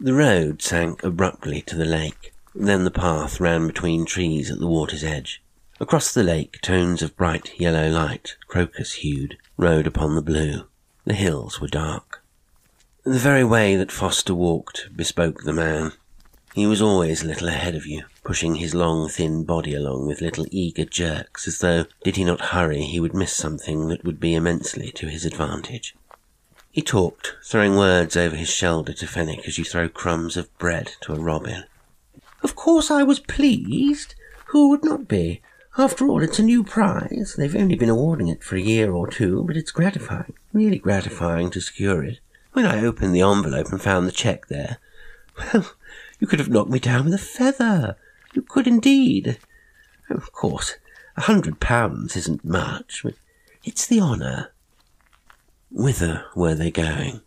The 0.00 0.14
road 0.14 0.62
sank 0.62 1.04
abruptly 1.04 1.62
to 1.62 1.76
the 1.76 1.84
lake, 1.84 2.31
then 2.54 2.84
the 2.84 2.90
path 2.90 3.40
ran 3.40 3.66
between 3.66 4.04
trees 4.04 4.50
at 4.50 4.58
the 4.58 4.66
water's 4.66 5.04
edge. 5.04 5.42
Across 5.80 6.14
the 6.14 6.22
lake, 6.22 6.60
tones 6.62 7.02
of 7.02 7.16
bright 7.16 7.58
yellow 7.58 7.88
light, 7.88 8.36
crocus 8.46 8.92
hued, 8.94 9.36
rode 9.56 9.86
upon 9.86 10.14
the 10.14 10.22
blue. 10.22 10.66
The 11.04 11.14
hills 11.14 11.60
were 11.60 11.68
dark. 11.68 12.22
The 13.04 13.18
very 13.18 13.42
way 13.42 13.74
that 13.74 13.90
Foster 13.90 14.34
walked 14.34 14.96
bespoke 14.96 15.42
the 15.42 15.52
man. 15.52 15.92
He 16.54 16.66
was 16.66 16.82
always 16.82 17.22
a 17.22 17.26
little 17.26 17.48
ahead 17.48 17.74
of 17.74 17.86
you, 17.86 18.04
pushing 18.22 18.56
his 18.56 18.74
long, 18.74 19.08
thin 19.08 19.42
body 19.42 19.74
along 19.74 20.06
with 20.06 20.20
little 20.20 20.46
eager 20.50 20.84
jerks, 20.84 21.48
as 21.48 21.58
though, 21.58 21.86
did 22.04 22.16
he 22.16 22.24
not 22.24 22.52
hurry, 22.52 22.82
he 22.82 23.00
would 23.00 23.14
miss 23.14 23.34
something 23.34 23.88
that 23.88 24.04
would 24.04 24.20
be 24.20 24.34
immensely 24.34 24.92
to 24.92 25.08
his 25.08 25.24
advantage. 25.24 25.96
He 26.70 26.82
talked, 26.82 27.34
throwing 27.42 27.76
words 27.76 28.16
over 28.16 28.36
his 28.36 28.50
shoulder 28.50 28.92
to 28.92 29.06
Fenwick 29.06 29.48
as 29.48 29.58
you 29.58 29.64
throw 29.64 29.88
crumbs 29.88 30.36
of 30.36 30.56
bread 30.58 30.92
to 31.00 31.12
a 31.12 31.18
robin. 31.18 31.64
Of 32.42 32.56
course 32.56 32.90
I 32.90 33.02
was 33.02 33.20
pleased. 33.20 34.14
Who 34.46 34.68
would 34.70 34.84
not 34.84 35.08
be? 35.08 35.40
After 35.78 36.06
all, 36.06 36.22
it's 36.22 36.38
a 36.38 36.42
new 36.42 36.64
prize. 36.64 37.34
They've 37.36 37.56
only 37.56 37.76
been 37.76 37.88
awarding 37.88 38.28
it 38.28 38.42
for 38.42 38.56
a 38.56 38.60
year 38.60 38.92
or 38.92 39.06
two, 39.06 39.42
but 39.44 39.56
it's 39.56 39.70
gratifying, 39.70 40.34
really 40.52 40.78
gratifying 40.78 41.50
to 41.50 41.60
secure 41.60 42.04
it. 42.04 42.20
When 42.52 42.66
I 42.66 42.84
opened 42.84 43.14
the 43.14 43.22
envelope 43.22 43.68
and 43.68 43.80
found 43.80 44.06
the 44.06 44.12
cheque 44.12 44.48
there, 44.48 44.78
well, 45.54 45.72
you 46.20 46.26
could 46.26 46.40
have 46.40 46.50
knocked 46.50 46.70
me 46.70 46.78
down 46.78 47.06
with 47.06 47.14
a 47.14 47.18
feather. 47.18 47.96
You 48.34 48.42
could 48.42 48.66
indeed. 48.66 49.38
Oh, 50.10 50.16
of 50.16 50.32
course, 50.32 50.76
a 51.16 51.22
hundred 51.22 51.60
pounds 51.60 52.16
isn't 52.16 52.44
much, 52.44 53.00
but 53.02 53.14
it's 53.64 53.86
the 53.86 54.00
honour. 54.00 54.52
Whither 55.70 56.26
were 56.36 56.54
they 56.54 56.70
going? 56.70 57.22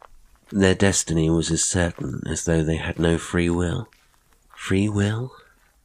Their 0.51 0.75
destiny 0.75 1.31
was 1.31 1.50
as 1.50 1.65
certain 1.65 2.22
as 2.29 2.45
though 2.45 2.63
they 2.63 2.75
had 2.75 3.00
no 3.00 3.17
free 3.17 3.50
will. 3.50 3.88
Free 4.65 4.89
will? 4.89 5.31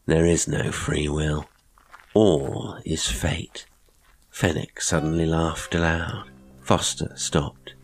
There 0.06 0.24
is 0.24 0.48
no 0.48 0.72
free 0.72 1.06
will. 1.06 1.44
All 2.14 2.78
is 2.86 3.06
fate. 3.06 3.66
Fenwick 4.30 4.80
suddenly 4.80 5.26
laughed 5.26 5.74
aloud. 5.74 6.30
Foster 6.62 7.12
stopped. 7.14 7.74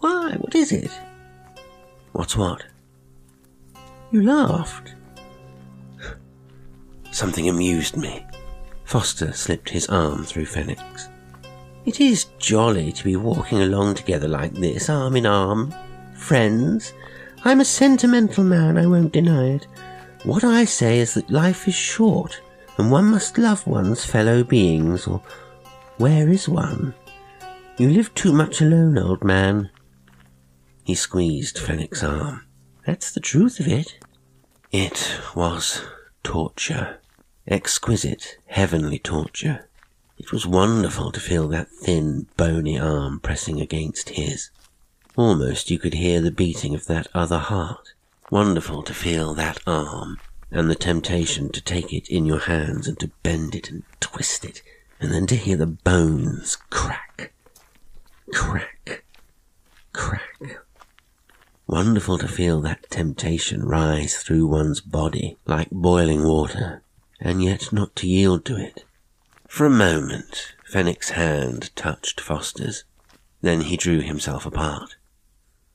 Why, 0.00 0.32
what 0.38 0.54
is 0.54 0.72
it? 0.72 0.90
What's 2.12 2.38
what? 2.38 2.64
You 4.10 4.22
laughed. 4.22 4.94
Something 7.10 7.50
amused 7.50 7.98
me. 7.98 8.24
Foster 8.84 9.34
slipped 9.34 9.68
his 9.68 9.90
arm 9.90 10.24
through 10.24 10.46
Fenwick's. 10.46 11.10
It 11.84 12.00
is 12.00 12.28
jolly 12.38 12.92
to 12.92 13.04
be 13.04 13.16
walking 13.16 13.60
along 13.60 13.96
together 13.96 14.26
like 14.26 14.54
this, 14.54 14.88
arm 14.88 15.16
in 15.16 15.26
arm. 15.26 15.74
Friends. 16.14 16.94
I'm 17.44 17.60
a 17.60 17.64
sentimental 17.66 18.42
man, 18.42 18.78
I 18.78 18.86
won't 18.86 19.12
deny 19.12 19.48
it. 19.48 19.66
What 20.26 20.42
I 20.42 20.64
say 20.64 20.98
is 20.98 21.14
that 21.14 21.30
life 21.30 21.68
is 21.68 21.76
short, 21.76 22.40
and 22.78 22.90
one 22.90 23.04
must 23.12 23.38
love 23.38 23.64
one's 23.64 24.04
fellow 24.04 24.42
beings, 24.42 25.06
or 25.06 25.22
where 25.98 26.28
is 26.28 26.48
one? 26.48 26.94
You 27.78 27.90
live 27.90 28.12
too 28.16 28.32
much 28.32 28.60
alone, 28.60 28.98
old 28.98 29.22
man. 29.22 29.70
He 30.82 30.96
squeezed 30.96 31.60
Fenwick's 31.60 32.02
arm. 32.02 32.44
That's 32.84 33.12
the 33.12 33.20
truth 33.20 33.60
of 33.60 33.68
it. 33.68 34.00
It 34.72 35.16
was 35.36 35.84
torture. 36.24 36.98
Exquisite, 37.46 38.38
heavenly 38.46 38.98
torture. 38.98 39.68
It 40.18 40.32
was 40.32 40.44
wonderful 40.44 41.12
to 41.12 41.20
feel 41.20 41.46
that 41.48 41.70
thin, 41.70 42.26
bony 42.36 42.76
arm 42.76 43.20
pressing 43.20 43.60
against 43.60 44.08
his. 44.08 44.50
Almost 45.14 45.70
you 45.70 45.78
could 45.78 45.94
hear 45.94 46.20
the 46.20 46.32
beating 46.32 46.74
of 46.74 46.86
that 46.86 47.06
other 47.14 47.38
heart. 47.38 47.92
Wonderful 48.30 48.82
to 48.82 48.92
feel 48.92 49.34
that 49.34 49.60
arm, 49.68 50.18
and 50.50 50.68
the 50.68 50.74
temptation 50.74 51.50
to 51.52 51.60
take 51.60 51.92
it 51.92 52.08
in 52.08 52.26
your 52.26 52.40
hands 52.40 52.88
and 52.88 52.98
to 52.98 53.12
bend 53.22 53.54
it 53.54 53.70
and 53.70 53.84
twist 54.00 54.44
it, 54.44 54.62
and 55.00 55.12
then 55.12 55.28
to 55.28 55.36
hear 55.36 55.56
the 55.56 55.66
bones 55.66 56.56
crack, 56.70 57.32
crack, 58.32 59.04
crack. 59.92 60.58
Wonderful 61.68 62.18
to 62.18 62.26
feel 62.26 62.60
that 62.62 62.90
temptation 62.90 63.64
rise 63.64 64.16
through 64.16 64.46
one's 64.46 64.80
body 64.80 65.36
like 65.46 65.70
boiling 65.70 66.24
water, 66.24 66.82
and 67.20 67.44
yet 67.44 67.72
not 67.72 67.94
to 67.96 68.08
yield 68.08 68.44
to 68.46 68.56
it. 68.56 68.84
For 69.46 69.66
a 69.66 69.70
moment, 69.70 70.54
Fenwick's 70.64 71.10
hand 71.10 71.70
touched 71.76 72.20
Foster's. 72.20 72.82
Then 73.40 73.62
he 73.62 73.76
drew 73.76 74.00
himself 74.00 74.46
apart. 74.46 74.96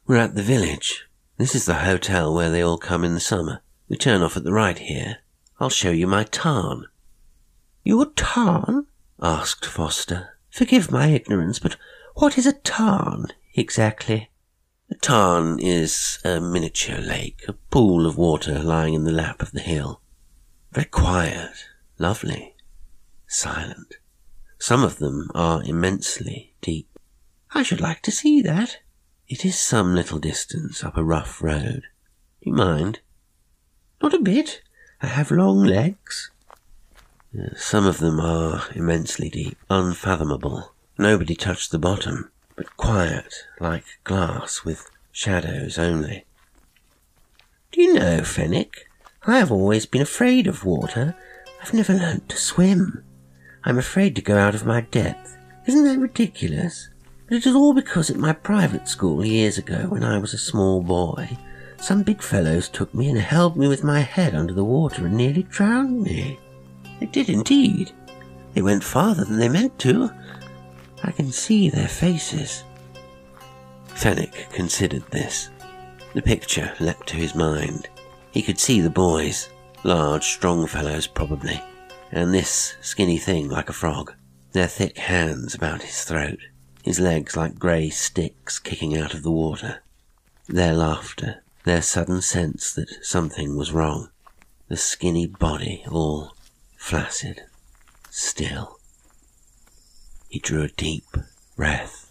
We're 0.06 0.18
at 0.18 0.36
the 0.36 0.44
village. 0.44 1.06
This 1.42 1.56
is 1.56 1.66
the 1.66 1.74
hotel 1.74 2.32
where 2.32 2.52
they 2.52 2.62
all 2.62 2.78
come 2.78 3.04
in 3.04 3.16
the 3.16 3.20
summer. 3.20 3.64
We 3.90 3.98
turn 3.98 4.22
off 4.22 4.38
at 4.38 4.44
the 4.44 4.54
right 4.54 4.78
here. 4.78 5.18
I'll 5.60 5.72
show 5.72 5.90
you 5.90 6.06
my 6.06 6.24
tarn. 6.24 6.86
Your 7.84 8.06
tarn? 8.12 8.86
asked 9.20 9.66
Foster. 9.66 10.38
Forgive 10.52 10.92
my 10.92 11.08
ignorance, 11.08 11.58
but 11.58 11.78
what 12.14 12.38
is 12.38 12.46
a 12.46 12.54
tarn 12.54 13.30
exactly? 13.56 14.30
The 14.90 14.98
tarn 14.98 15.58
is 15.60 16.20
a 16.24 16.40
miniature 16.40 17.02
lake, 17.02 17.42
a 17.48 17.54
pool 17.54 18.06
of 18.06 18.20
water 18.20 18.60
lying 18.60 18.94
in 18.94 19.04
the 19.04 19.12
lap 19.12 19.42
of 19.42 19.52
the 19.52 19.62
hill. 19.62 20.00
Very 20.72 20.86
quiet, 20.86 21.66
lovely, 21.98 22.54
silent. 23.26 23.96
Some 24.60 24.84
of 24.84 25.00
them 25.00 25.32
are 25.34 25.64
immensely 25.64 26.54
deep. 26.62 27.00
I 27.50 27.64
should 27.64 27.82
like 27.82 28.04
to 28.04 28.12
see 28.12 28.44
that. 28.44 28.78
It 29.32 29.46
is 29.46 29.58
some 29.58 29.96
little 29.96 30.20
distance 30.20 30.84
up 30.84 30.98
a 30.98 31.06
rough 31.06 31.42
road. 31.42 31.84
Do 32.44 32.50
you 32.50 32.54
mind? 32.54 33.00
Not 34.04 34.14
a 34.14 34.20
bit. 34.20 34.62
I 35.02 35.08
have 35.08 35.32
long 35.32 35.64
legs. 35.64 36.32
Uh, 37.34 37.56
some 37.56 37.88
of 37.88 38.00
them 38.00 38.20
are 38.20 38.64
immensely 38.76 39.30
deep, 39.30 39.58
unfathomable. 39.70 40.74
Nobody 40.98 41.34
touched 41.34 41.72
the 41.72 41.80
bottom, 41.80 42.30
but 42.58 42.76
quiet, 42.76 43.34
like 43.62 43.86
glass, 44.04 44.66
with 44.66 44.92
shadows 45.14 45.80
only. 45.80 46.26
Do 47.72 47.82
you 47.82 47.94
know, 47.94 48.26
Fenwick, 48.26 48.90
I 49.26 49.38
have 49.38 49.50
always 49.50 49.86
been 49.86 50.02
afraid 50.02 50.46
of 50.46 50.66
water. 50.66 51.16
I've 51.62 51.74
never 51.74 51.94
learnt 51.94 52.28
to 52.28 52.38
swim. 52.38 53.06
I'm 53.64 53.78
afraid 53.78 54.14
to 54.18 54.22
go 54.22 54.38
out 54.38 54.56
of 54.56 54.66
my 54.66 54.82
depth. 54.82 55.38
Isn't 55.68 55.86
that 55.86 56.00
ridiculous? 56.00 56.90
But 57.32 57.38
it 57.38 57.46
is 57.48 57.56
all 57.56 57.74
because 57.74 58.10
at 58.10 58.18
my 58.18 58.34
private 58.34 58.90
school 58.90 59.26
years 59.26 59.58
ago, 59.58 59.86
when 59.88 60.04
I 60.04 60.18
was 60.18 60.34
a 60.34 60.38
small 60.38 60.84
boy, 60.84 61.38
some 61.80 62.04
big 62.04 62.22
fellows 62.22 62.68
took 62.68 62.94
me 62.94 63.10
and 63.10 63.18
held 63.18 63.56
me 63.56 63.70
with 63.70 63.86
my 63.86 64.02
head 64.02 64.36
under 64.36 64.54
the 64.54 64.66
water 64.66 65.06
and 65.06 65.16
nearly 65.16 65.44
drowned 65.44 66.04
me. 66.04 66.38
They 67.00 67.06
did 67.06 67.30
indeed. 67.30 67.94
They 68.54 68.62
went 68.62 68.84
farther 68.84 69.24
than 69.24 69.40
they 69.40 69.48
meant 69.48 69.80
to. 69.80 70.12
I 71.06 71.12
can 71.12 71.32
see 71.32 71.70
their 71.70 71.88
faces. 71.88 72.66
Fenwick 73.86 74.50
considered 74.52 75.10
this. 75.12 75.52
The 76.14 76.22
picture 76.22 76.74
leapt 76.82 77.08
to 77.08 77.16
his 77.16 77.34
mind. 77.34 77.88
He 78.32 78.42
could 78.42 78.60
see 78.60 78.82
the 78.82 78.90
boys, 78.90 79.50
large, 79.86 80.26
strong 80.26 80.68
fellows 80.68 81.08
probably, 81.08 81.64
and 82.12 82.34
this 82.34 82.76
skinny 82.82 83.18
thing 83.18 83.48
like 83.48 83.70
a 83.70 83.74
frog, 83.74 84.14
their 84.52 84.68
thick 84.68 84.98
hands 84.98 85.56
about 85.56 85.82
his 85.82 86.04
throat, 86.04 86.40
his 86.84 87.00
legs 87.00 87.36
like 87.36 87.60
grey 87.60 87.90
sticks 87.90 88.60
kicking 88.60 88.98
out 88.98 89.14
of 89.14 89.24
the 89.24 89.32
water, 89.32 89.82
their 90.48 90.74
laughter, 90.74 91.44
their 91.64 91.82
sudden 91.82 92.22
sense 92.22 92.74
that 92.74 93.04
something 93.04 93.56
was 93.56 93.72
wrong, 93.72 94.10
the 94.68 94.78
skinny 94.78 95.28
body 95.28 95.84
all 95.90 96.36
flaccid, 96.78 97.44
still. 98.10 98.80
He 100.30 100.40
drew 100.40 100.64
a 100.64 100.70
deep 100.70 101.06
breath. 101.56 102.08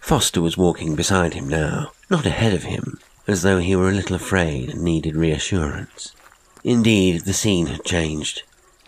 Foster 0.00 0.42
was 0.42 0.58
walking 0.58 0.94
beside 0.96 1.34
him 1.34 1.48
now, 1.48 1.92
not 2.10 2.26
ahead 2.26 2.52
of 2.52 2.64
him, 2.64 2.98
as 3.26 3.42
though 3.42 3.58
he 3.58 3.76
were 3.76 3.88
a 3.88 3.94
little 3.94 4.16
afraid 4.16 4.68
and 4.68 4.82
needed 4.82 5.16
reassurance. 5.16 6.12
Indeed, 6.64 7.22
the 7.22 7.32
scene 7.32 7.66
had 7.66 7.84
changed. 7.84 8.42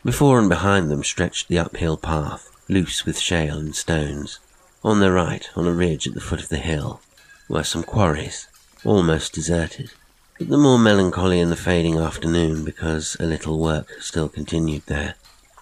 Before 0.05 0.39
and 0.39 0.49
behind 0.49 0.91
them 0.91 1.03
stretched 1.03 1.49
the 1.49 1.59
uphill 1.59 1.97
path, 1.97 2.51
loose 2.69 3.05
with 3.05 3.19
shale 3.19 3.59
and 3.59 3.75
stones. 3.75 4.41
On 4.83 5.01
their 5.01 5.13
right, 5.13 5.49
on 5.57 5.67
a 5.67 5.73
ridge 5.73 6.07
at 6.07 6.15
the 6.15 6.21
foot 6.21 6.43
of 6.43 6.49
the 6.49 6.59
hill, 6.59 7.01
were 7.49 7.65
some 7.65 7.83
quarries, 7.83 8.49
almost 8.85 9.33
deserted 9.33 9.91
but 10.39 10.49
the 10.49 10.59
more 10.59 10.81
melancholy 10.81 11.39
in 11.39 11.51
the 11.51 11.57
fading 11.57 11.97
afternoon 11.97 12.65
because 12.65 13.17
a 13.21 13.25
little 13.25 13.61
work 13.61 13.89
still 14.01 14.29
continued 14.29 14.83
there. 14.87 15.15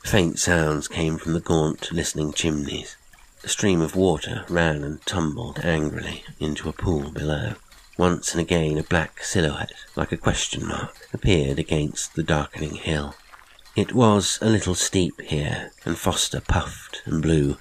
Faint 0.02 0.38
sounds 0.38 0.88
came 0.88 1.18
from 1.18 1.35
the 1.35 1.40
gaunt, 1.40 1.92
listening 1.92 2.32
chimneys. 2.32 2.97
A 3.44 3.49
stream 3.49 3.82
of 3.82 3.94
water 3.94 4.47
ran 4.49 4.82
and 4.82 5.04
tumbled 5.04 5.61
angrily 5.62 6.25
into 6.40 6.71
a 6.71 6.73
pool 6.73 7.11
below. 7.11 7.52
Once 7.99 8.32
and 8.32 8.40
again 8.40 8.78
a 8.78 8.82
black 8.82 9.23
silhouette, 9.23 9.73
like 9.94 10.11
a 10.11 10.16
question 10.16 10.66
mark, 10.66 10.97
appeared 11.12 11.58
against 11.58 12.15
the 12.15 12.23
darkening 12.23 12.76
hill. 12.76 13.15
It 13.75 13.95
was 13.95 14.39
a 14.43 14.50
little 14.50 14.75
steep 14.75 15.19
here, 15.23 15.73
and 15.87 15.97
Foster 15.97 16.43
puffed 16.43 17.00
and 17.06 17.23
blew. 17.23 17.56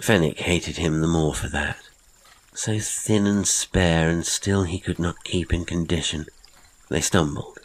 Fenwick 0.00 0.40
hated 0.40 0.78
him 0.78 1.00
the 1.00 1.06
more 1.06 1.34
for 1.34 1.48
that. 1.48 1.78
So 2.52 2.80
thin 2.80 3.28
and 3.28 3.46
spare, 3.46 4.08
and 4.08 4.26
still 4.26 4.64
he 4.64 4.80
could 4.80 4.98
not 4.98 5.22
keep 5.22 5.52
in 5.52 5.64
condition. 5.64 6.26
They 6.88 7.00
stumbled, 7.00 7.60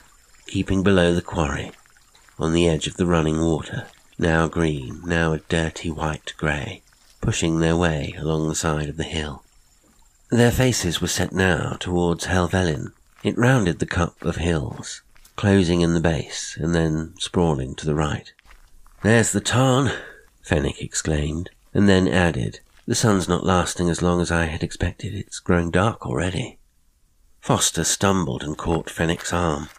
keeping 0.46 0.84
below 0.84 1.16
the 1.16 1.24
quarry, 1.24 1.72
on 2.38 2.54
the 2.54 2.70
edge 2.70 2.86
of 2.86 2.98
the 2.98 3.08
running 3.08 3.40
water, 3.40 3.88
now 4.20 4.48
green, 4.48 5.02
now 5.04 5.34
a 5.34 5.40
dirty 5.40 5.90
white 5.90 6.34
grey, 6.38 6.84
pushing 7.20 7.60
their 7.60 7.76
way 7.76 8.14
along 8.20 8.48
the 8.48 8.56
side 8.56 8.90
of 8.90 8.98
the 8.98 9.04
hill. 9.04 9.44
Their 10.30 10.52
faces 10.52 11.02
were 11.02 11.08
set 11.08 11.32
now 11.32 11.78
towards 11.80 12.26
Helvellyn. 12.26 12.92
It 13.24 13.40
rounded 13.40 13.80
the 13.80 13.88
cup 13.88 14.24
of 14.24 14.36
hills, 14.36 15.02
closing 15.36 15.82
in 15.82 15.94
the 15.94 16.00
base 16.00 16.58
and 16.60 16.74
then 16.74 17.14
sprawling 17.20 17.76
to 17.76 17.86
the 17.86 17.96
right. 17.96 18.34
There's 19.04 19.32
the 19.32 19.42
tarn, 19.42 19.92
Fenwick 20.42 20.82
exclaimed, 20.82 21.50
and 21.74 21.88
then 21.90 22.08
added, 22.08 22.60
the 22.88 22.96
sun's 22.96 23.28
not 23.28 23.46
lasting 23.46 23.90
as 23.90 24.02
long 24.02 24.22
as 24.22 24.32
I 24.32 24.46
had 24.46 24.64
expected. 24.64 25.14
It's 25.14 25.40
growing 25.40 25.72
dark 25.72 26.06
already. 26.06 26.60
Foster 27.42 27.84
stumbled 27.84 28.44
and 28.44 28.58
caught 28.58 28.90
Fenwick's 28.90 29.34
arm. 29.34 29.70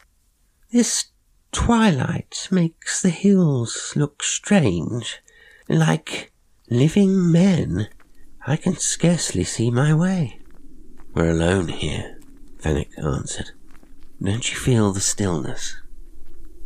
This 0.72 1.06
twilight 1.52 2.48
makes 2.50 3.00
the 3.00 3.10
hills 3.10 3.92
look 3.96 4.22
strange, 4.22 5.20
like 5.68 6.32
living 6.68 7.30
men. 7.30 7.88
I 8.46 8.56
can 8.56 8.76
scarcely 8.76 9.44
see 9.44 9.70
my 9.70 9.94
way. 9.94 10.40
We're 11.14 11.30
alone 11.30 11.68
here, 11.68 12.18
Fenwick 12.58 12.90
answered. 12.98 13.50
Don't 14.22 14.50
you 14.50 14.56
feel 14.56 14.92
the 14.92 15.00
stillness? 15.00 15.76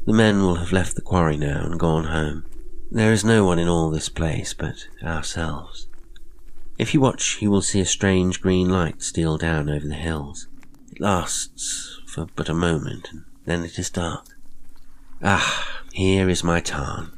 The 0.07 0.13
men 0.13 0.41
will 0.41 0.57
have 0.57 0.73
left 0.73 0.95
the 0.95 1.03
quarry 1.03 1.37
now 1.37 1.65
and 1.65 1.79
gone 1.79 2.05
home. 2.05 2.45
There 2.91 3.13
is 3.13 3.25
no 3.25 3.45
one 3.45 3.59
in 3.59 3.69
all 3.69 3.91
this 3.91 4.09
place 4.09 4.55
but 4.55 4.87
ourselves. 5.03 5.89
If 6.79 6.95
you 6.95 7.01
watch, 7.01 7.43
you 7.43 7.51
will 7.51 7.61
see 7.61 7.81
a 7.81 7.87
strange 7.87 8.41
green 8.41 8.71
light 8.71 9.03
steal 9.03 9.37
down 9.37 9.69
over 9.69 9.87
the 9.87 9.95
hills. 9.95 10.49
It 10.91 11.01
lasts 11.01 12.01
for 12.07 12.27
but 12.37 12.49
a 12.49 12.55
moment, 12.55 13.09
and 13.13 13.25
then 13.45 13.65
it 13.65 13.79
is 13.79 13.91
dark. 13.91 14.27
Ah, 15.23 15.83
here 15.93 16.29
is 16.29 16.43
my 16.43 16.61
tarn. 16.61 17.13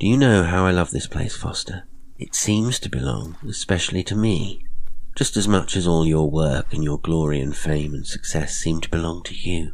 Do 0.00 0.06
you 0.06 0.16
know 0.16 0.42
how 0.42 0.66
I 0.66 0.72
love 0.72 0.90
this 0.90 1.06
place, 1.06 1.36
Foster? 1.36 1.84
It 2.18 2.34
seems 2.34 2.80
to 2.80 2.88
belong 2.88 3.36
especially 3.46 4.02
to 4.04 4.16
me, 4.16 4.64
just 5.14 5.36
as 5.36 5.46
much 5.46 5.76
as 5.76 5.86
all 5.86 6.06
your 6.06 6.30
work 6.30 6.72
and 6.72 6.82
your 6.82 6.98
glory 6.98 7.40
and 7.40 7.56
fame 7.56 7.94
and 7.94 8.06
success 8.06 8.56
seem 8.56 8.80
to 8.80 8.88
belong 8.88 9.22
to 9.24 9.34
you. 9.34 9.72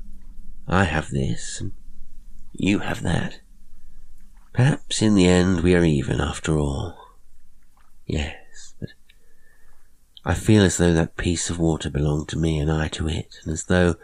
I 0.67 0.85
have 0.85 1.11
this, 1.11 1.61
and 1.61 1.73
you 2.53 2.81
have 2.81 3.03
that. 3.03 3.41
Perhaps 4.53 5.01
in 5.03 5.15
the 5.15 5.27
end 5.27 5.61
we 5.61 5.75
are 5.75 5.85
even 5.85 6.21
after 6.21 6.59
all. 6.59 6.97
Yes. 8.07 8.75
But 8.81 8.91
I 10.25 10.35
feel 10.35 10.63
as 10.63 10.77
though 10.77 10.93
that 10.93 11.17
piece 11.17 11.49
of 11.49 11.59
water 11.59 11.89
belonged 11.89 12.29
to 12.31 12.39
me 12.39 12.59
and 12.59 12.71
I 12.71 12.89
to 12.89 13.09
it, 13.09 13.37
and 13.45 13.53
as 13.53 13.65
though 13.65 13.95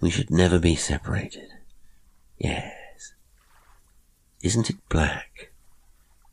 we 0.00 0.10
should 0.10 0.30
never 0.30 0.58
be 0.58 0.76
separated. 0.76 1.48
Yes. 2.38 3.14
Isn't 4.42 4.70
it 4.70 4.88
black? 4.88 5.52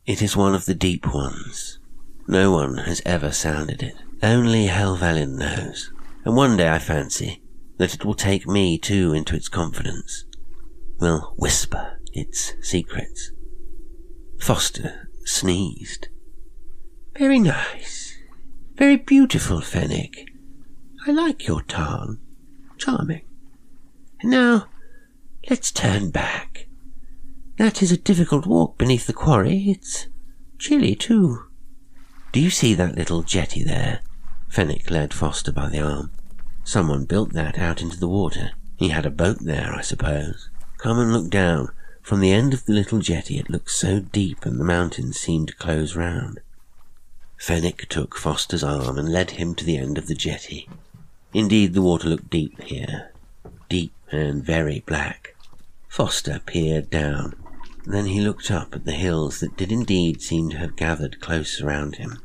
It 0.06 0.22
is 0.22 0.36
one 0.36 0.54
of 0.54 0.66
the 0.66 0.74
deep 0.74 1.12
ones. 1.12 1.78
No 2.26 2.52
one 2.52 2.78
has 2.78 3.02
ever 3.04 3.32
sounded 3.32 3.82
it. 3.82 3.96
Only 4.22 4.66
Helvellyn 4.66 5.38
knows. 5.38 5.92
And 6.24 6.36
one 6.36 6.56
day 6.56 6.68
I 6.68 6.78
fancy 6.78 7.42
that 7.78 7.94
it 7.94 8.04
will 8.04 8.14
take 8.14 8.46
me 8.46 8.76
too 8.76 9.14
into 9.14 9.34
its 9.34 9.48
confidence. 9.48 10.26
Will 10.98 11.32
whisper 11.38 11.98
its 12.12 12.52
secrets. 12.60 13.32
Foster 14.38 15.08
sneezed. 15.24 16.08
Very 17.18 17.38
nice. 17.38 18.18
Very 18.76 18.96
beautiful, 18.96 19.60
Fenwick. 19.60 20.28
I 21.06 21.12
like 21.12 21.46
your 21.46 21.62
tarn. 21.62 22.18
Charming. 22.76 23.22
And 24.20 24.30
now, 24.30 24.66
let's 25.48 25.72
turn 25.72 26.10
back. 26.10 26.66
That 27.56 27.82
is 27.82 27.90
a 27.92 27.96
difficult 27.96 28.46
walk 28.46 28.76
beneath 28.76 29.06
the 29.06 29.12
quarry. 29.14 29.70
It's 29.70 30.08
chilly, 30.58 30.94
too. 30.94 31.46
Do 32.32 32.40
you 32.40 32.50
see 32.50 32.74
that 32.74 32.96
little 32.96 33.22
jetty 33.22 33.64
there? 33.64 34.02
Fenwick 34.50 34.90
led 34.90 35.14
Foster 35.14 35.52
by 35.52 35.68
the 35.68 35.80
arm. 35.80 36.10
Someone 36.64 37.04
built 37.04 37.32
that 37.34 37.56
out 37.56 37.80
into 37.80 37.96
the 37.96 38.08
water. 38.08 38.50
He 38.76 38.88
had 38.88 39.06
a 39.06 39.10
boat 39.10 39.38
there, 39.40 39.72
I 39.72 39.80
suppose. 39.80 40.50
Come 40.78 40.98
and 40.98 41.12
look 41.12 41.30
down. 41.30 41.68
From 42.02 42.18
the 42.18 42.32
end 42.32 42.52
of 42.52 42.64
the 42.64 42.72
little 42.72 42.98
jetty 42.98 43.38
it 43.38 43.48
looks 43.48 43.76
so 43.76 44.00
deep 44.00 44.44
and 44.44 44.58
the 44.58 44.64
mountains 44.64 45.20
seem 45.20 45.46
to 45.46 45.54
close 45.54 45.94
round. 45.94 46.40
Fenwick 47.38 47.88
took 47.88 48.16
Foster's 48.16 48.64
arm 48.64 48.98
and 48.98 49.12
led 49.12 49.32
him 49.32 49.54
to 49.54 49.64
the 49.64 49.76
end 49.76 49.96
of 49.96 50.08
the 50.08 50.16
jetty. 50.16 50.68
Indeed, 51.32 51.72
the 51.72 51.82
water 51.82 52.08
looked 52.08 52.28
deep 52.28 52.60
here, 52.62 53.12
deep 53.68 53.92
and 54.10 54.44
very 54.44 54.80
black. 54.80 55.36
Foster 55.88 56.40
peered 56.44 56.90
down. 56.90 57.34
Then 57.86 58.06
he 58.06 58.20
looked 58.20 58.50
up 58.50 58.74
at 58.74 58.84
the 58.84 58.92
hills 58.92 59.38
that 59.38 59.56
did 59.56 59.70
indeed 59.70 60.20
seem 60.20 60.50
to 60.50 60.58
have 60.58 60.74
gathered 60.74 61.20
close 61.20 61.60
around 61.60 61.96
him. 61.96 62.18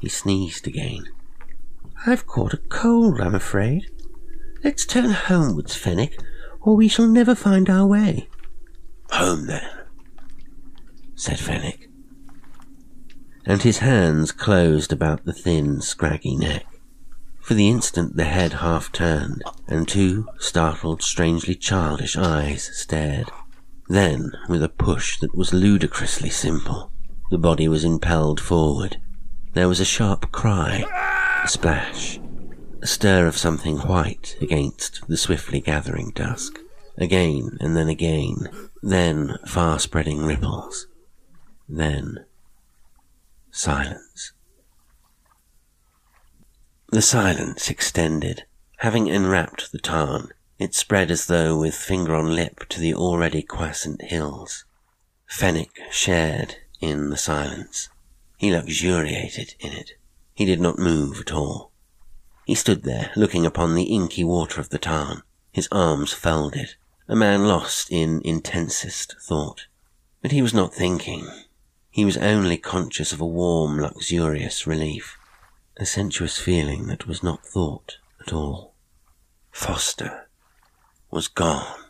He 0.00 0.08
sneezed 0.08 0.66
again. 0.66 1.06
I've 2.06 2.26
caught 2.26 2.52
a 2.52 2.58
cold, 2.58 3.20
I'm 3.20 3.34
afraid. 3.34 3.90
Let's 4.62 4.84
turn 4.84 5.10
homewards, 5.10 5.74
Fenwick, 5.74 6.20
or 6.60 6.76
we 6.76 6.86
shall 6.86 7.08
never 7.08 7.34
find 7.34 7.70
our 7.70 7.86
way. 7.86 8.28
Home 9.10 9.46
then, 9.46 9.66
said 11.14 11.38
Fenwick. 11.38 11.88
And 13.46 13.62
his 13.62 13.78
hands 13.78 14.32
closed 14.32 14.92
about 14.92 15.24
the 15.24 15.32
thin, 15.32 15.80
scraggy 15.80 16.36
neck. 16.36 16.66
For 17.40 17.54
the 17.54 17.68
instant 17.68 18.16
the 18.16 18.24
head 18.24 18.54
half 18.54 18.92
turned, 18.92 19.42
and 19.66 19.88
two 19.88 20.26
startled, 20.38 21.02
strangely 21.02 21.54
childish 21.54 22.16
eyes 22.16 22.70
stared. 22.72 23.30
Then, 23.88 24.32
with 24.48 24.62
a 24.62 24.68
push 24.68 25.18
that 25.20 25.34
was 25.34 25.52
ludicrously 25.52 26.30
simple, 26.30 26.90
the 27.30 27.38
body 27.38 27.68
was 27.68 27.84
impelled 27.84 28.40
forward. 28.40 28.98
There 29.52 29.68
was 29.68 29.78
a 29.78 29.84
sharp 29.84 30.32
cry, 30.32 30.84
splash, 31.46 32.20
a 32.82 32.86
stir 32.86 33.26
of 33.26 33.36
something 33.36 33.78
white 33.78 34.36
against 34.40 35.06
the 35.08 35.16
swiftly 35.16 35.60
gathering 35.60 36.10
dusk. 36.10 36.58
Again 36.96 37.58
and 37.60 37.76
then 37.76 37.88
again, 37.88 38.48
then 38.82 39.38
far 39.46 39.78
spreading 39.78 40.24
ripples, 40.24 40.86
then 41.68 42.24
silence. 43.50 44.32
The 46.90 47.02
silence 47.02 47.70
extended. 47.70 48.44
Having 48.78 49.08
enwrapped 49.08 49.72
the 49.72 49.78
tarn, 49.78 50.28
it 50.58 50.74
spread 50.74 51.10
as 51.10 51.26
though 51.26 51.58
with 51.58 51.74
finger 51.74 52.14
on 52.14 52.34
lip 52.34 52.68
to 52.68 52.80
the 52.80 52.94
already 52.94 53.42
quiescent 53.42 54.02
hills. 54.02 54.64
Fenwick 55.26 55.76
shared 55.90 56.56
in 56.80 57.10
the 57.10 57.16
silence. 57.16 57.88
He 58.36 58.52
luxuriated 58.52 59.54
in 59.58 59.72
it. 59.72 59.92
He 60.34 60.44
did 60.44 60.60
not 60.60 60.78
move 60.78 61.20
at 61.20 61.32
all. 61.32 61.70
He 62.44 62.54
stood 62.54 62.82
there, 62.82 63.12
looking 63.16 63.46
upon 63.46 63.74
the 63.74 63.84
inky 63.84 64.24
water 64.24 64.60
of 64.60 64.68
the 64.68 64.78
tarn, 64.78 65.22
his 65.52 65.68
arms 65.72 66.12
folded, 66.12 66.74
a 67.08 67.16
man 67.16 67.46
lost 67.46 67.90
in 67.90 68.20
intensest 68.24 69.16
thought. 69.20 69.66
But 70.20 70.32
he 70.32 70.42
was 70.42 70.52
not 70.52 70.74
thinking. 70.74 71.28
He 71.90 72.04
was 72.04 72.16
only 72.16 72.56
conscious 72.56 73.12
of 73.12 73.20
a 73.20 73.26
warm, 73.26 73.78
luxurious 73.78 74.66
relief 74.66 75.16
a 75.76 75.84
sensuous 75.84 76.38
feeling 76.38 76.86
that 76.86 77.06
was 77.06 77.22
not 77.22 77.44
thought 77.44 77.98
at 78.20 78.32
all. 78.32 78.74
Foster 79.50 80.28
was 81.10 81.28
gone. 81.28 81.80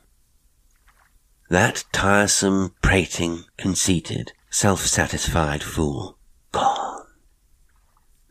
That 1.50 1.84
tiresome, 1.92 2.74
prating, 2.82 3.44
conceited, 3.58 4.32
self-satisfied 4.50 5.62
fool. 5.62 6.16
Gone. 6.52 7.03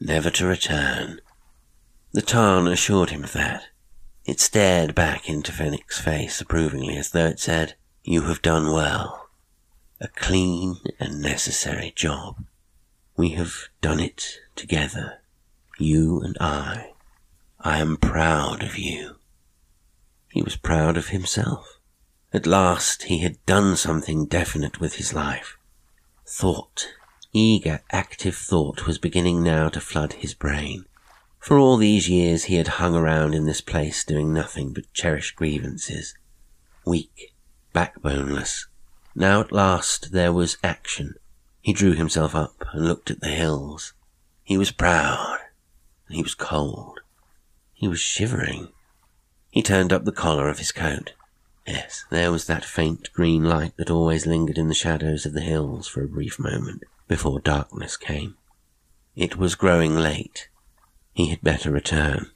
Never 0.05 0.29
to 0.31 0.45
return. 0.45 1.21
The 2.11 2.21
tarn 2.21 2.67
assured 2.67 3.11
him 3.11 3.23
of 3.23 3.31
that. 3.31 3.67
It 4.25 4.41
stared 4.41 4.93
back 4.93 5.29
into 5.29 5.53
Fenwick's 5.53 5.97
face 5.97 6.41
approvingly 6.41 6.97
as 6.97 7.11
though 7.11 7.27
it 7.27 7.39
said, 7.39 7.75
You 8.03 8.23
have 8.23 8.41
done 8.41 8.73
well. 8.73 9.29
A 10.01 10.09
clean 10.09 10.75
and 10.99 11.21
necessary 11.21 11.93
job. 11.95 12.43
We 13.15 13.29
have 13.29 13.69
done 13.79 14.01
it 14.01 14.41
together 14.57 15.21
you 15.79 16.19
and 16.19 16.37
I. 16.37 16.91
I 17.61 17.77
am 17.77 17.95
proud 17.95 18.61
of 18.61 18.77
you. 18.77 19.15
He 20.33 20.41
was 20.41 20.57
proud 20.57 20.97
of 20.97 21.07
himself. 21.07 21.79
At 22.33 22.45
last 22.45 23.03
he 23.03 23.19
had 23.19 23.43
done 23.45 23.77
something 23.77 24.25
definite 24.25 24.81
with 24.81 24.95
his 24.95 25.13
life. 25.13 25.57
Thought, 26.27 26.89
eager, 27.33 27.81
active 27.91 28.35
thought 28.35 28.85
was 28.85 28.99
beginning 28.99 29.41
now 29.41 29.67
to 29.67 29.81
flood 29.81 30.13
his 30.13 30.35
brain. 30.35 30.85
For 31.39 31.57
all 31.57 31.77
these 31.77 32.07
years 32.07 32.43
he 32.43 32.55
had 32.55 32.79
hung 32.79 32.95
around 32.95 33.33
in 33.33 33.45
this 33.45 33.59
place 33.59 34.03
doing 34.03 34.31
nothing 34.31 34.71
but 34.71 34.93
cherish 34.93 35.31
grievances. 35.31 36.15
Weak, 36.85 37.33
backboneless. 37.73 38.67
Now 39.15 39.41
at 39.41 39.51
last 39.51 40.11
there 40.11 40.31
was 40.31 40.57
action. 40.63 41.15
He 41.59 41.73
drew 41.73 41.93
himself 41.93 42.35
up 42.35 42.63
and 42.71 42.87
looked 42.87 43.09
at 43.09 43.19
the 43.19 43.29
hills. 43.29 43.93
He 44.43 44.57
was 44.57 44.71
proud. 44.71 45.39
He 46.09 46.21
was 46.21 46.35
cold. 46.35 46.99
He 47.73 47.87
was 47.87 47.99
shivering. 47.99 48.69
He 49.49 49.63
turned 49.63 49.91
up 49.91 50.05
the 50.05 50.11
collar 50.11 50.49
of 50.49 50.59
his 50.59 50.71
coat. 50.71 51.13
Yes, 51.65 52.05
there 52.11 52.31
was 52.31 52.45
that 52.45 52.65
faint 52.65 53.11
green 53.13 53.43
light 53.43 53.75
that 53.77 53.89
always 53.89 54.27
lingered 54.27 54.57
in 54.57 54.67
the 54.67 54.75
shadows 54.75 55.25
of 55.25 55.33
the 55.33 55.41
hills 55.41 55.87
for 55.87 56.03
a 56.03 56.07
brief 56.07 56.37
moment 56.37 56.83
before 57.07 57.39
darkness 57.39 57.97
came. 57.97 58.35
It 59.15 59.37
was 59.37 59.55
growing 59.55 59.95
late. 59.95 60.49
He 61.13 61.29
had 61.29 61.41
better 61.41 61.71
return. 61.71 62.31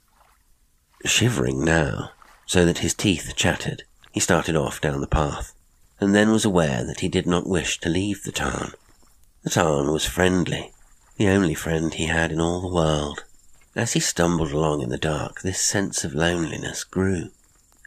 Shivering 1.04 1.64
now, 1.64 2.10
so 2.46 2.64
that 2.64 2.78
his 2.78 2.94
teeth 2.94 3.32
chattered, 3.36 3.82
he 4.12 4.20
started 4.20 4.56
off 4.56 4.80
down 4.80 5.00
the 5.00 5.06
path, 5.06 5.54
and 6.00 6.14
then 6.14 6.30
was 6.30 6.44
aware 6.44 6.84
that 6.84 7.00
he 7.00 7.08
did 7.08 7.26
not 7.26 7.48
wish 7.48 7.80
to 7.80 7.88
leave 7.88 8.22
the 8.22 8.32
tarn. 8.32 8.72
The 9.42 9.50
tarn 9.50 9.92
was 9.92 10.04
friendly, 10.04 10.72
the 11.16 11.28
only 11.28 11.54
friend 11.54 11.92
he 11.92 12.06
had 12.06 12.30
in 12.30 12.40
all 12.40 12.60
the 12.60 12.74
world. 12.74 13.24
As 13.74 13.92
he 13.92 14.00
stumbled 14.00 14.52
along 14.52 14.82
in 14.82 14.90
the 14.90 14.98
dark, 14.98 15.42
this 15.42 15.60
sense 15.60 16.04
of 16.04 16.14
loneliness 16.14 16.84
grew. 16.84 17.30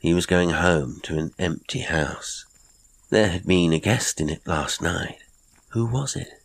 He 0.01 0.13
was 0.13 0.25
going 0.25 0.49
home 0.49 0.99
to 1.03 1.17
an 1.17 1.33
empty 1.37 1.81
house. 1.81 2.45
There 3.09 3.29
had 3.29 3.45
been 3.45 3.73
a 3.73 3.79
guest 3.79 4.19
in 4.19 4.29
it 4.29 4.45
last 4.45 4.81
night. 4.81 5.19
Who 5.69 5.85
was 5.85 6.15
it? 6.15 6.40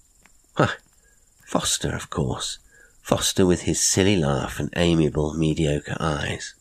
Foster, 1.46 1.94
of 1.94 2.10
course. 2.10 2.58
Foster 3.02 3.46
with 3.46 3.62
his 3.62 3.80
silly 3.80 4.16
laugh 4.16 4.58
and 4.58 4.70
amiable, 4.76 5.34
mediocre 5.34 5.96
eyes. 6.00 6.54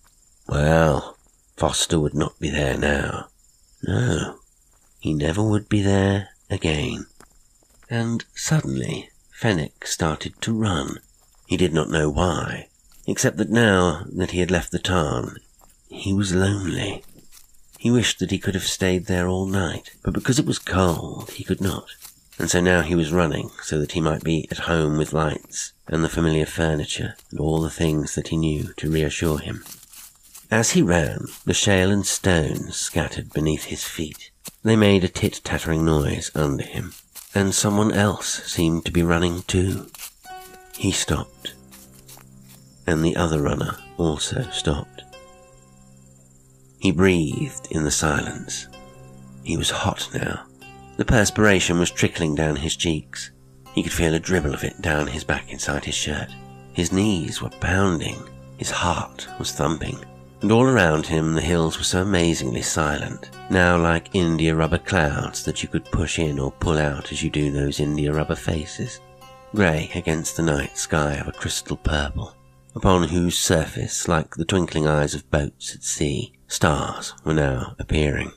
Well, 0.48 1.18
Foster 1.58 2.00
would 2.00 2.14
not 2.14 2.40
be 2.40 2.50
there 2.50 2.78
now. 2.78 3.30
No, 3.84 4.40
he 5.00 5.14
never 5.14 5.44
would 5.44 5.70
be 5.70 5.82
there 5.82 6.30
again. 6.50 7.08
And 7.90 8.26
suddenly, 8.36 9.10
Fenwick 9.32 9.88
started 9.88 10.40
to 10.42 10.54
run. 10.54 11.00
He 11.48 11.58
did 11.58 11.74
not 11.74 11.90
know 11.90 12.10
why 12.10 12.68
except 13.08 13.38
that 13.38 13.50
now 13.50 14.06
that 14.12 14.32
he 14.32 14.40
had 14.40 14.52
left 14.52 14.72
the 14.72 14.80
tarn, 14.80 15.38
he 15.90 16.14
was 16.14 16.34
lonely. 16.34 17.04
He 17.78 17.92
wished 17.92 18.20
that 18.20 18.32
he 18.32 18.40
could 18.40 18.56
have 18.56 18.64
stayed 18.64 19.06
there 19.06 19.28
all 19.28 19.46
night, 19.46 19.92
but 20.04 20.14
because 20.14 20.40
it 20.40 20.46
was 20.46 20.60
cold, 20.60 21.32
he 21.32 21.44
could 21.44 21.62
not. 21.62 21.86
And 22.38 22.50
so 22.50 22.60
now 22.60 22.82
he 22.82 22.96
was 22.96 23.14
running 23.14 23.50
so 23.64 23.80
that 23.80 23.94
he 23.94 24.02
might 24.02 24.24
be 24.24 24.48
at 24.52 24.60
home 24.60 24.98
with 24.98 25.14
lights 25.14 25.74
and 25.88 26.04
the 26.04 26.10
familiar 26.10 26.46
furniture 26.46 27.16
and 27.32 27.40
all 27.40 27.62
the 27.62 27.70
things 27.70 28.16
that 28.16 28.28
he 28.28 28.38
knew 28.38 28.74
to 28.78 28.92
reassure 28.92 29.40
him. 29.40 29.64
As 30.52 30.72
he 30.72 30.82
ran, 30.82 31.26
the 31.46 31.54
shale 31.54 31.92
and 31.92 32.06
stones 32.06 32.76
scattered 32.76 33.34
beneath 33.34 33.66
his 33.66 33.84
feet. 33.84 34.32
They 34.64 34.76
made 34.76 35.04
a 35.04 35.10
tit-tattering 35.10 35.86
noise 35.86 36.30
under 36.36 36.64
him, 36.64 36.94
and 37.34 37.54
someone 37.54 37.92
else 37.92 38.44
seemed 38.44 38.86
to 38.86 38.92
be 38.92 39.04
running 39.04 39.44
too. 39.44 39.88
He 40.78 40.92
stopped 40.92 41.56
and 42.88 43.04
the 43.04 43.16
other 43.16 43.42
runner 43.42 43.78
also 43.98 44.48
stopped. 44.52 45.04
He 46.80 46.92
breathed 46.92 47.68
in 47.72 47.84
the 47.84 47.92
silence. 47.92 48.68
He 49.44 49.58
was 49.58 49.70
hot 49.70 50.10
now. 50.14 50.46
The 50.98 51.06
perspiration 51.06 51.80
was 51.80 51.92
trickling 51.92 52.36
down 52.36 52.56
his 52.56 52.76
cheeks. 52.76 53.32
He 53.74 53.84
could 53.84 53.92
feel 53.92 54.14
a 54.14 54.20
dribble 54.20 54.54
of 54.54 54.64
it 54.64 54.82
down 54.82 55.08
his 55.08 55.24
back 55.24 55.52
inside 55.52 55.84
his 55.84 55.96
shirt. 55.96 56.30
His 56.74 56.92
knees 56.92 57.42
were 57.42 57.50
pounding. 57.50 58.18
His 58.58 58.72
heart 58.72 59.28
was 59.38 59.52
thumping. 59.52 59.98
And 60.42 60.52
all 60.52 60.66
around 60.66 61.06
him 61.06 61.34
the 61.34 61.42
hills 61.42 61.78
were 61.78 61.84
so 61.84 62.02
amazingly 62.02 62.62
silent, 62.62 63.30
now 63.50 63.78
like 63.78 64.14
India 64.14 64.56
rubber 64.56 64.78
clouds 64.78 65.44
that 65.44 65.64
you 65.64 65.70
could 65.70 65.86
push 65.86 66.20
in 66.20 66.40
or 66.40 66.52
pull 66.52 66.78
out 66.78 67.12
as 67.12 67.24
you 67.24 67.30
do 67.30 67.52
those 67.52 67.80
India 67.80 68.14
rubber 68.14 68.36
faces. 68.36 69.00
Grey 69.54 69.90
against 69.96 70.38
the 70.38 70.44
night 70.44 70.78
sky 70.78 71.14
of 71.16 71.28
a 71.28 71.32
crystal 71.32 71.78
purple 71.78 72.36
upon 72.76 73.08
whose 73.08 73.38
surface, 73.38 74.08
like 74.08 74.36
the 74.36 74.46
twinkling 74.46 74.86
eyes 74.86 75.16
of 75.16 75.30
boats 75.32 75.74
at 75.74 75.84
sea, 75.84 76.34
stars 76.48 77.14
were 77.24 77.34
now 77.34 77.76
appearing. 77.80 78.32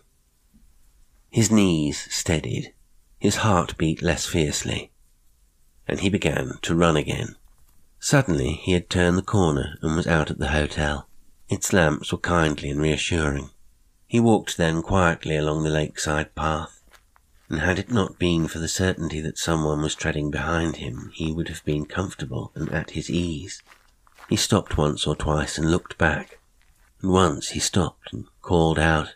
His 1.38 1.52
knees 1.52 2.12
steadied, 2.12 2.74
his 3.20 3.36
heart 3.46 3.78
beat 3.78 4.02
less 4.02 4.26
fiercely, 4.26 4.90
and 5.86 6.00
he 6.00 6.08
began 6.08 6.58
to 6.62 6.74
run 6.74 6.96
again. 6.96 7.36
Suddenly 8.00 8.54
he 8.54 8.72
had 8.72 8.90
turned 8.90 9.16
the 9.16 9.22
corner 9.22 9.78
and 9.80 9.94
was 9.94 10.08
out 10.08 10.32
at 10.32 10.40
the 10.40 10.48
hotel. 10.48 11.08
Its 11.48 11.72
lamps 11.72 12.10
were 12.10 12.18
kindly 12.18 12.70
and 12.70 12.80
reassuring. 12.80 13.50
He 14.08 14.18
walked 14.18 14.56
then 14.56 14.82
quietly 14.82 15.36
along 15.36 15.62
the 15.62 15.70
lakeside 15.70 16.34
path, 16.34 16.82
and 17.48 17.60
had 17.60 17.78
it 17.78 17.92
not 17.92 18.18
been 18.18 18.48
for 18.48 18.58
the 18.58 18.66
certainty 18.66 19.20
that 19.20 19.38
someone 19.38 19.80
was 19.80 19.94
treading 19.94 20.32
behind 20.32 20.78
him, 20.78 21.12
he 21.14 21.30
would 21.30 21.46
have 21.46 21.64
been 21.64 21.86
comfortable 21.86 22.50
and 22.56 22.68
at 22.72 22.90
his 22.90 23.08
ease. 23.08 23.62
He 24.28 24.34
stopped 24.34 24.76
once 24.76 25.06
or 25.06 25.14
twice 25.14 25.56
and 25.56 25.70
looked 25.70 25.98
back, 25.98 26.40
and 27.00 27.12
once 27.12 27.50
he 27.50 27.60
stopped 27.60 28.12
and 28.12 28.26
called 28.42 28.80
out, 28.80 29.14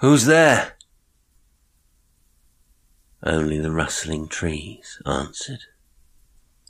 Who's 0.00 0.26
there? 0.26 0.74
Only 3.22 3.58
the 3.58 3.70
rustling 3.70 4.28
trees 4.28 5.00
answered. 5.04 5.60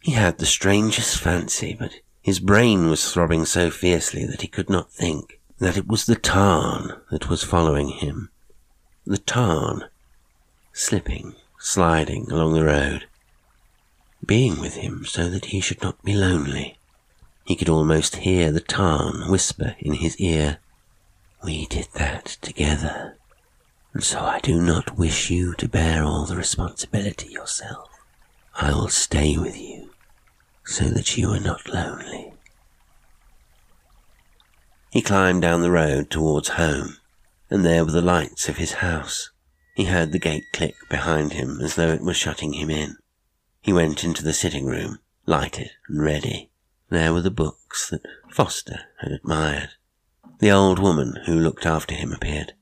He 0.01 0.13
had 0.13 0.39
the 0.39 0.47
strangest 0.47 1.19
fancy, 1.19 1.77
but 1.79 1.93
His 2.23 2.41
brain 2.41 2.91
was 2.91 3.11
throbbing 3.13 3.47
so 3.47 3.71
fiercely 3.71 4.27
that 4.27 4.43
he 4.43 4.49
could 4.49 4.69
not 4.69 4.93
think 4.93 5.41
that 5.59 5.77
it 5.77 5.87
was 5.87 6.05
the 6.05 6.15
tarn 6.15 7.01
that 7.11 7.29
was 7.29 7.43
following 7.43 7.89
him. 7.89 8.31
The 9.07 9.19
tarn, 9.19 9.85
slipping, 10.73 11.37
sliding 11.59 12.31
along 12.31 12.55
the 12.55 12.65
road, 12.65 13.07
being 14.25 14.61
with 14.61 14.75
him 14.75 15.05
so 15.07 15.31
that 15.31 15.47
he 15.47 15.61
should 15.61 15.83
not 15.83 16.05
be 16.05 16.15
lonely. 16.15 16.79
He 17.45 17.57
could 17.57 17.69
almost 17.69 18.17
hear 18.17 18.53
the 18.53 18.61
tarn 18.61 19.31
whisper 19.31 19.75
in 19.79 19.95
his 19.95 20.17
ear, 20.19 20.59
We 21.43 21.67
did 21.67 21.89
that 21.95 22.27
together, 22.43 23.17
and 23.99 24.05
so 24.05 24.21
I 24.21 24.39
do 24.39 24.63
not 24.63 24.97
wish 24.97 25.29
you 25.29 25.55
to 25.55 25.69
bear 25.69 26.05
all 26.05 26.25
the 26.25 26.37
responsibility 26.37 27.31
yourself. 27.31 27.91
I 28.55 28.71
will 28.71 28.87
stay 28.87 29.37
with 29.37 29.61
you 29.61 29.91
so 30.65 30.85
that 30.85 31.17
you 31.17 31.31
are 31.33 31.41
not 31.41 31.67
lonely. 31.69 32.33
He 34.93 35.03
climbed 35.03 35.43
down 35.43 35.63
the 35.63 35.73
road 35.73 36.11
towards 36.11 36.51
home, 36.51 36.99
and 37.51 37.65
there 37.65 37.85
were 37.85 37.91
the 37.91 38.01
lights 38.01 38.49
of 38.49 38.59
his 38.59 38.75
house. 38.75 39.33
He 39.75 39.87
heard 39.87 40.13
the 40.13 40.21
gate 40.21 40.45
click 40.53 40.77
behind 40.89 41.33
him 41.33 41.59
as 41.61 41.75
though 41.75 41.91
it 41.91 42.03
were 42.03 42.15
shutting 42.15 42.53
him 42.53 42.71
in. 42.71 42.99
He 43.63 43.73
went 43.73 44.05
into 44.05 44.23
the 44.23 44.33
sitting 44.33 44.67
room, 44.67 45.01
lighted 45.27 45.73
and 45.89 46.01
ready. 46.01 46.51
There 46.89 47.13
were 47.13 47.23
the 47.23 47.33
books 47.33 47.91
that 47.91 48.07
Foster 48.31 48.79
had 49.01 49.11
admired. 49.11 49.71
The 50.39 50.53
old 50.53 50.79
woman 50.79 51.19
who 51.27 51.35
looked 51.35 51.67
after 51.67 51.97
him 51.97 52.13
appeared. 52.13 52.53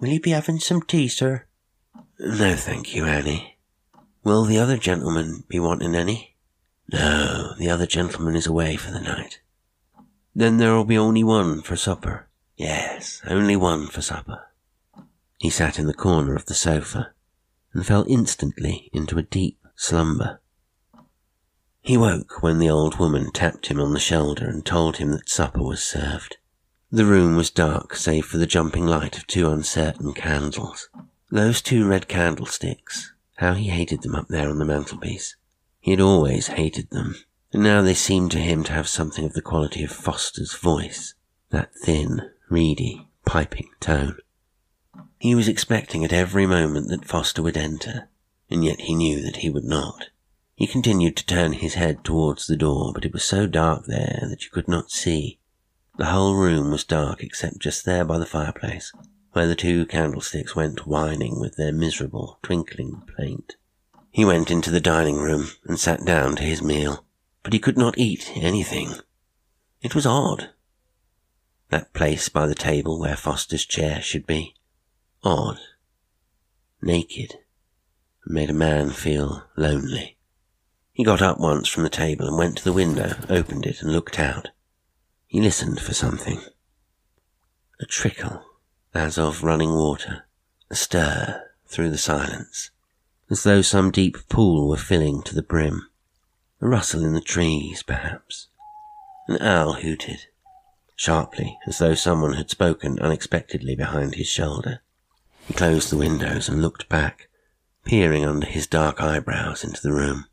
Will 0.00 0.08
you 0.08 0.20
be 0.20 0.30
having 0.30 0.60
some 0.60 0.82
tea, 0.82 1.08
sir? 1.08 1.46
No, 2.20 2.54
thank 2.54 2.94
you, 2.94 3.04
Annie. 3.04 3.58
Will 4.22 4.44
the 4.44 4.58
other 4.58 4.76
gentleman 4.76 5.44
be 5.48 5.58
wanting 5.58 5.94
any? 5.94 6.36
No, 6.92 7.54
the 7.58 7.68
other 7.68 7.86
gentleman 7.86 8.36
is 8.36 8.46
away 8.46 8.76
for 8.76 8.90
the 8.92 9.00
night. 9.00 9.40
Then 10.34 10.58
there'll 10.58 10.84
be 10.84 10.98
only 10.98 11.24
one 11.24 11.62
for 11.62 11.74
supper. 11.74 12.28
Yes, 12.56 13.22
only 13.26 13.56
one 13.56 13.88
for 13.88 14.00
supper. 14.00 14.46
He 15.38 15.50
sat 15.50 15.78
in 15.78 15.86
the 15.86 15.94
corner 15.94 16.34
of 16.34 16.46
the 16.46 16.54
sofa 16.54 17.12
and 17.72 17.84
fell 17.86 18.04
instantly 18.08 18.90
into 18.92 19.18
a 19.18 19.22
deep 19.22 19.58
slumber. 19.74 20.40
He 21.80 21.96
woke 21.96 22.42
when 22.42 22.58
the 22.58 22.70
old 22.70 22.98
woman 22.98 23.32
tapped 23.32 23.66
him 23.66 23.80
on 23.80 23.92
the 23.92 24.00
shoulder 24.00 24.48
and 24.48 24.64
told 24.64 24.98
him 24.98 25.10
that 25.12 25.28
supper 25.28 25.62
was 25.62 25.82
served. 25.82 26.36
The 26.90 27.04
room 27.04 27.36
was 27.36 27.50
dark 27.50 27.94
save 27.94 28.24
for 28.24 28.38
the 28.38 28.46
jumping 28.46 28.86
light 28.86 29.18
of 29.18 29.26
two 29.26 29.50
uncertain 29.50 30.14
candles. 30.14 30.88
Those 31.30 31.60
two 31.60 31.86
red 31.86 32.08
candlesticks, 32.08 33.12
how 33.36 33.52
he 33.52 33.68
hated 33.68 34.00
them 34.00 34.14
up 34.14 34.28
there 34.28 34.48
on 34.48 34.58
the 34.58 34.64
mantelpiece. 34.64 35.36
He 35.80 35.90
had 35.90 36.00
always 36.00 36.46
hated 36.46 36.88
them, 36.88 37.16
and 37.52 37.62
now 37.62 37.82
they 37.82 37.92
seemed 37.92 38.30
to 38.30 38.38
him 38.38 38.64
to 38.64 38.72
have 38.72 38.88
something 38.88 39.26
of 39.26 39.34
the 39.34 39.42
quality 39.42 39.84
of 39.84 39.90
Foster's 39.92 40.54
voice, 40.54 41.12
that 41.50 41.74
thin, 41.74 42.30
reedy, 42.48 43.06
piping 43.26 43.68
tone. 43.80 44.16
He 45.18 45.34
was 45.34 45.46
expecting 45.46 46.06
at 46.06 46.12
every 46.14 46.46
moment 46.46 46.88
that 46.88 47.04
Foster 47.04 47.42
would 47.42 47.58
enter, 47.58 48.08
and 48.48 48.64
yet 48.64 48.80
he 48.80 48.94
knew 48.94 49.20
that 49.20 49.36
he 49.36 49.50
would 49.50 49.64
not. 49.64 50.08
He 50.54 50.66
continued 50.66 51.18
to 51.18 51.26
turn 51.26 51.52
his 51.52 51.74
head 51.74 52.02
towards 52.02 52.46
the 52.46 52.56
door, 52.56 52.92
but 52.94 53.04
it 53.04 53.12
was 53.12 53.24
so 53.24 53.46
dark 53.46 53.84
there 53.84 54.24
that 54.30 54.44
you 54.44 54.50
could 54.50 54.68
not 54.68 54.90
see. 54.90 55.37
The 55.98 56.06
whole 56.06 56.36
room 56.36 56.70
was 56.70 56.84
dark 56.84 57.24
except 57.24 57.58
just 57.58 57.84
there 57.84 58.04
by 58.04 58.18
the 58.18 58.24
fireplace, 58.24 58.92
where 59.32 59.48
the 59.48 59.56
two 59.56 59.84
candlesticks 59.84 60.54
went 60.54 60.86
whining 60.86 61.40
with 61.40 61.56
their 61.56 61.72
miserable, 61.72 62.38
twinkling 62.40 63.02
plaint. 63.16 63.56
He 64.12 64.24
went 64.24 64.48
into 64.48 64.70
the 64.70 64.80
dining 64.80 65.16
room 65.16 65.48
and 65.64 65.78
sat 65.78 66.04
down 66.04 66.36
to 66.36 66.44
his 66.44 66.62
meal, 66.62 67.04
but 67.42 67.52
he 67.52 67.58
could 67.58 67.76
not 67.76 67.98
eat 67.98 68.30
anything. 68.36 68.94
It 69.82 69.96
was 69.96 70.06
odd. 70.06 70.50
That 71.70 71.92
place 71.92 72.28
by 72.28 72.46
the 72.46 72.54
table 72.54 73.00
where 73.00 73.16
Foster's 73.16 73.66
chair 73.66 74.00
should 74.00 74.24
be. 74.24 74.54
Odd. 75.24 75.58
Naked 76.80 77.40
made 78.24 78.50
a 78.50 78.54
man 78.54 78.90
feel 78.90 79.48
lonely. 79.56 80.16
He 80.92 81.02
got 81.02 81.22
up 81.22 81.40
once 81.40 81.66
from 81.66 81.82
the 81.82 81.90
table 81.90 82.28
and 82.28 82.38
went 82.38 82.58
to 82.58 82.64
the 82.64 82.72
window, 82.72 83.16
opened 83.28 83.66
it, 83.66 83.82
and 83.82 83.92
looked 83.92 84.20
out. 84.20 84.50
He 85.28 85.42
listened 85.42 85.78
for 85.78 85.92
something. 85.92 86.40
A 87.80 87.84
trickle, 87.84 88.46
as 88.94 89.18
of 89.18 89.44
running 89.44 89.74
water, 89.74 90.24
a 90.70 90.74
stir 90.74 91.50
through 91.66 91.90
the 91.90 91.98
silence, 91.98 92.70
as 93.30 93.42
though 93.42 93.60
some 93.60 93.90
deep 93.90 94.16
pool 94.30 94.66
were 94.66 94.78
filling 94.78 95.22
to 95.24 95.34
the 95.34 95.42
brim. 95.42 95.90
A 96.62 96.66
rustle 96.66 97.04
in 97.04 97.12
the 97.12 97.20
trees, 97.20 97.82
perhaps. 97.82 98.48
An 99.28 99.40
owl 99.42 99.74
hooted, 99.74 100.28
sharply, 100.96 101.58
as 101.66 101.76
though 101.76 101.94
someone 101.94 102.32
had 102.32 102.48
spoken 102.48 102.98
unexpectedly 102.98 103.76
behind 103.76 104.14
his 104.14 104.28
shoulder. 104.28 104.80
He 105.46 105.52
closed 105.52 105.90
the 105.90 105.98
windows 105.98 106.48
and 106.48 106.62
looked 106.62 106.88
back 106.88 107.28
peering 107.84 108.24
under 108.24 108.46
his 108.46 108.66
dark 108.66 109.00
eyebrows 109.02 109.62
into 109.62 109.82
the 109.82 109.92
room. 109.92 110.24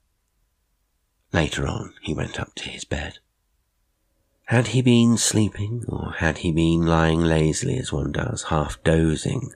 Later 1.34 1.68
on, 1.68 1.94
he 2.02 2.14
went 2.14 2.40
up 2.40 2.56
to 2.56 2.70
his 2.70 2.86
bed. 2.86 3.20
Had 4.50 4.68
he 4.68 4.84
been 4.84 5.18
sleeping, 5.18 5.84
or 5.88 6.14
had 6.18 6.40
he 6.40 6.52
been 6.52 6.86
lying 6.86 7.20
lazily 7.20 7.80
as 7.80 7.92
one 7.92 8.12
does, 8.12 8.44
half 8.44 8.82
dozing, 8.84 9.52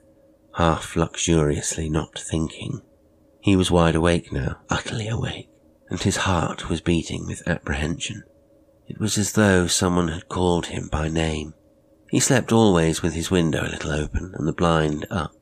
half 0.56 0.96
luxuriously 0.96 1.88
not 1.88 2.18
thinking? 2.18 2.82
He 3.40 3.54
was 3.54 3.70
wide 3.70 3.94
awake 3.94 4.32
now, 4.32 4.58
utterly 4.68 5.06
awake, 5.06 5.48
and 5.90 6.00
his 6.00 6.16
heart 6.16 6.68
was 6.68 6.80
beating 6.80 7.24
with 7.26 7.46
apprehension. 7.46 8.24
It 8.88 8.98
was 8.98 9.16
as 9.16 9.32
though 9.32 9.68
someone 9.68 10.08
had 10.08 10.28
called 10.28 10.66
him 10.66 10.88
by 10.88 11.08
name. 11.08 11.54
He 12.10 12.18
slept 12.18 12.50
always 12.50 13.00
with 13.00 13.14
his 13.14 13.30
window 13.30 13.62
a 13.62 13.70
little 13.70 13.92
open 13.92 14.32
and 14.34 14.48
the 14.48 14.52
blind 14.52 15.06
up. 15.08 15.32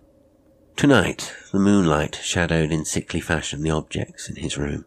Tonight, 0.77 1.35
the 1.53 1.59
moonlight 1.59 2.21
shadowed 2.23 2.71
in 2.71 2.85
sickly 2.85 3.23
fashion 3.23 3.63
the 3.63 3.71
objects 3.71 4.29
in 4.29 4.37
his 4.37 4.59
room. 4.59 4.85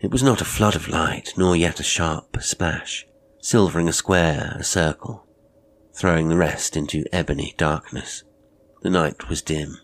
It 0.00 0.10
was 0.10 0.24
not 0.24 0.40
a 0.40 0.44
flood 0.44 0.74
of 0.74 0.88
light, 0.88 1.32
nor 1.36 1.54
yet 1.54 1.78
a 1.78 1.84
sharp 1.84 2.36
splash, 2.42 3.06
silvering 3.42 3.88
a 3.88 3.92
square, 3.92 4.56
a 4.58 4.62
circle, 4.62 5.26
throwing 5.92 6.28
the 6.28 6.36
rest 6.36 6.76
into 6.76 7.04
ebony 7.12 7.54
darkness. 7.58 8.22
The 8.82 8.90
night 8.90 9.28
was 9.28 9.42
dim, 9.42 9.78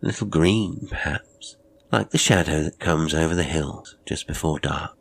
a 0.00 0.06
little 0.06 0.28
green, 0.28 0.86
perhaps, 0.88 1.56
like 1.90 2.10
the 2.10 2.18
shadow 2.18 2.62
that 2.62 2.78
comes 2.78 3.12
over 3.12 3.34
the 3.34 3.42
hills 3.42 3.96
just 4.06 4.28
before 4.28 4.60
dark. 4.60 4.96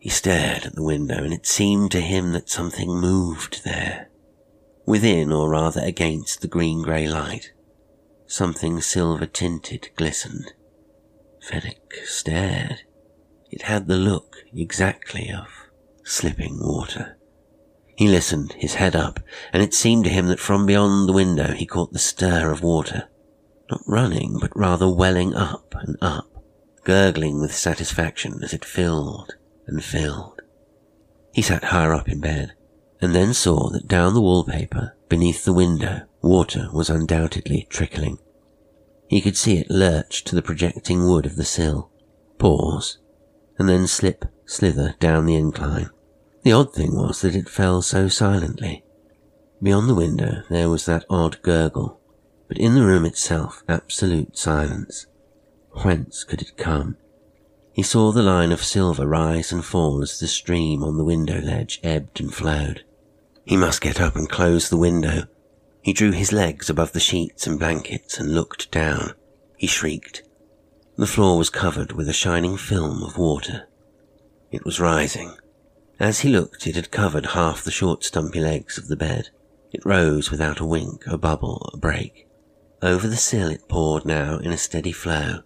He 0.00 0.08
stared 0.08 0.66
at 0.66 0.74
the 0.74 0.82
window, 0.82 1.22
and 1.22 1.32
it 1.32 1.46
seemed 1.46 1.92
to 1.92 2.00
him 2.00 2.32
that 2.32 2.50
something 2.50 2.90
moved 2.90 3.64
there, 3.64 4.10
within 4.84 5.30
or 5.32 5.48
rather 5.48 5.82
against 5.82 6.40
the 6.40 6.48
green 6.48 6.82
grey 6.82 7.06
light. 7.06 7.52
Something 8.26 8.80
silver 8.80 9.26
tinted 9.26 9.90
glistened. 9.94 10.52
Fenwick 11.40 11.94
stared. 12.06 12.80
It 13.52 13.62
had 13.62 13.86
the 13.86 13.96
look 13.96 14.38
exactly 14.52 15.30
of 15.30 15.46
slipping 16.04 16.58
water. 16.60 17.16
He 17.96 18.08
listened, 18.08 18.52
his 18.58 18.74
head 18.74 18.96
up, 18.96 19.20
and 19.52 19.62
it 19.62 19.74
seemed 19.74 20.04
to 20.04 20.10
him 20.10 20.26
that 20.26 20.40
from 20.40 20.66
beyond 20.66 21.08
the 21.08 21.12
window 21.12 21.52
he 21.52 21.66
caught 21.66 21.92
the 21.92 21.98
stir 21.98 22.50
of 22.50 22.62
water, 22.62 23.08
not 23.70 23.82
running, 23.86 24.38
but 24.40 24.56
rather 24.56 24.88
welling 24.88 25.34
up 25.34 25.74
and 25.80 25.96
up, 26.00 26.44
gurgling 26.84 27.40
with 27.40 27.54
satisfaction 27.54 28.40
as 28.42 28.52
it 28.52 28.64
filled 28.64 29.36
and 29.66 29.82
filled. 29.82 30.42
He 31.32 31.42
sat 31.42 31.64
higher 31.64 31.94
up 31.94 32.08
in 32.08 32.20
bed, 32.20 32.52
and 33.00 33.14
then 33.14 33.34
saw 33.34 33.70
that 33.70 33.88
down 33.88 34.14
the 34.14 34.20
wallpaper, 34.20 34.96
beneath 35.08 35.44
the 35.44 35.52
window, 35.52 36.02
water 36.20 36.68
was 36.72 36.90
undoubtedly 36.90 37.66
trickling. 37.70 38.18
He 39.08 39.20
could 39.20 39.36
see 39.36 39.58
it 39.58 39.70
lurch 39.70 40.24
to 40.24 40.34
the 40.34 40.42
projecting 40.42 41.06
wood 41.06 41.26
of 41.26 41.36
the 41.36 41.44
sill, 41.44 41.90
pause, 42.38 42.98
and 43.58 43.68
then 43.68 43.86
slip, 43.86 44.24
slither 44.46 44.94
down 44.98 45.26
the 45.26 45.36
incline. 45.36 45.90
The 46.44 46.52
odd 46.52 46.72
thing 46.72 46.94
was 46.94 47.22
that 47.22 47.34
it 47.34 47.48
fell 47.48 47.82
so 47.82 48.08
silently. 48.08 48.84
Beyond 49.62 49.88
the 49.88 49.94
window 49.94 50.42
there 50.50 50.68
was 50.68 50.86
that 50.86 51.06
odd 51.10 51.40
gurgle, 51.42 52.00
but 52.48 52.58
in 52.58 52.74
the 52.74 52.84
room 52.84 53.04
itself 53.04 53.62
absolute 53.68 54.36
silence. 54.36 55.06
Whence 55.82 56.22
could 56.22 56.42
it 56.42 56.56
come? 56.56 56.96
He 57.72 57.82
saw 57.82 58.12
the 58.12 58.22
line 58.22 58.52
of 58.52 58.62
silver 58.62 59.06
rise 59.06 59.50
and 59.50 59.64
fall 59.64 60.02
as 60.02 60.20
the 60.20 60.28
stream 60.28 60.84
on 60.84 60.96
the 60.96 61.04
window 61.04 61.40
ledge 61.40 61.80
ebbed 61.82 62.20
and 62.20 62.32
flowed. 62.32 62.84
He 63.44 63.56
must 63.56 63.80
get 63.80 64.00
up 64.00 64.14
and 64.14 64.28
close 64.28 64.68
the 64.68 64.76
window, 64.76 65.24
he 65.84 65.92
drew 65.92 66.12
his 66.12 66.32
legs 66.32 66.70
above 66.70 66.92
the 66.92 67.00
sheets 67.00 67.46
and 67.46 67.58
blankets 67.58 68.18
and 68.18 68.34
looked 68.34 68.70
down. 68.70 69.12
He 69.58 69.66
shrieked. 69.66 70.22
The 70.96 71.06
floor 71.06 71.36
was 71.36 71.50
covered 71.50 71.92
with 71.92 72.08
a 72.08 72.14
shining 72.14 72.56
film 72.56 73.02
of 73.02 73.18
water. 73.18 73.68
It 74.50 74.64
was 74.64 74.80
rising. 74.80 75.36
As 76.00 76.20
he 76.20 76.28
looked, 76.28 76.66
it 76.66 76.74
had 76.74 76.90
covered 76.90 77.26
half 77.26 77.62
the 77.62 77.70
short, 77.70 78.02
stumpy 78.02 78.40
legs 78.40 78.78
of 78.78 78.88
the 78.88 78.96
bed. 78.96 79.28
It 79.72 79.84
rose 79.84 80.30
without 80.30 80.60
a 80.60 80.64
wink, 80.64 81.06
a 81.06 81.16
bubble, 81.16 81.70
a 81.72 81.76
break. 81.76 82.26
Over 82.82 83.06
the 83.06 83.16
sill 83.16 83.48
it 83.48 83.68
poured 83.68 84.04
now 84.04 84.38
in 84.38 84.50
a 84.50 84.58
steady 84.58 84.92
flow, 84.92 85.40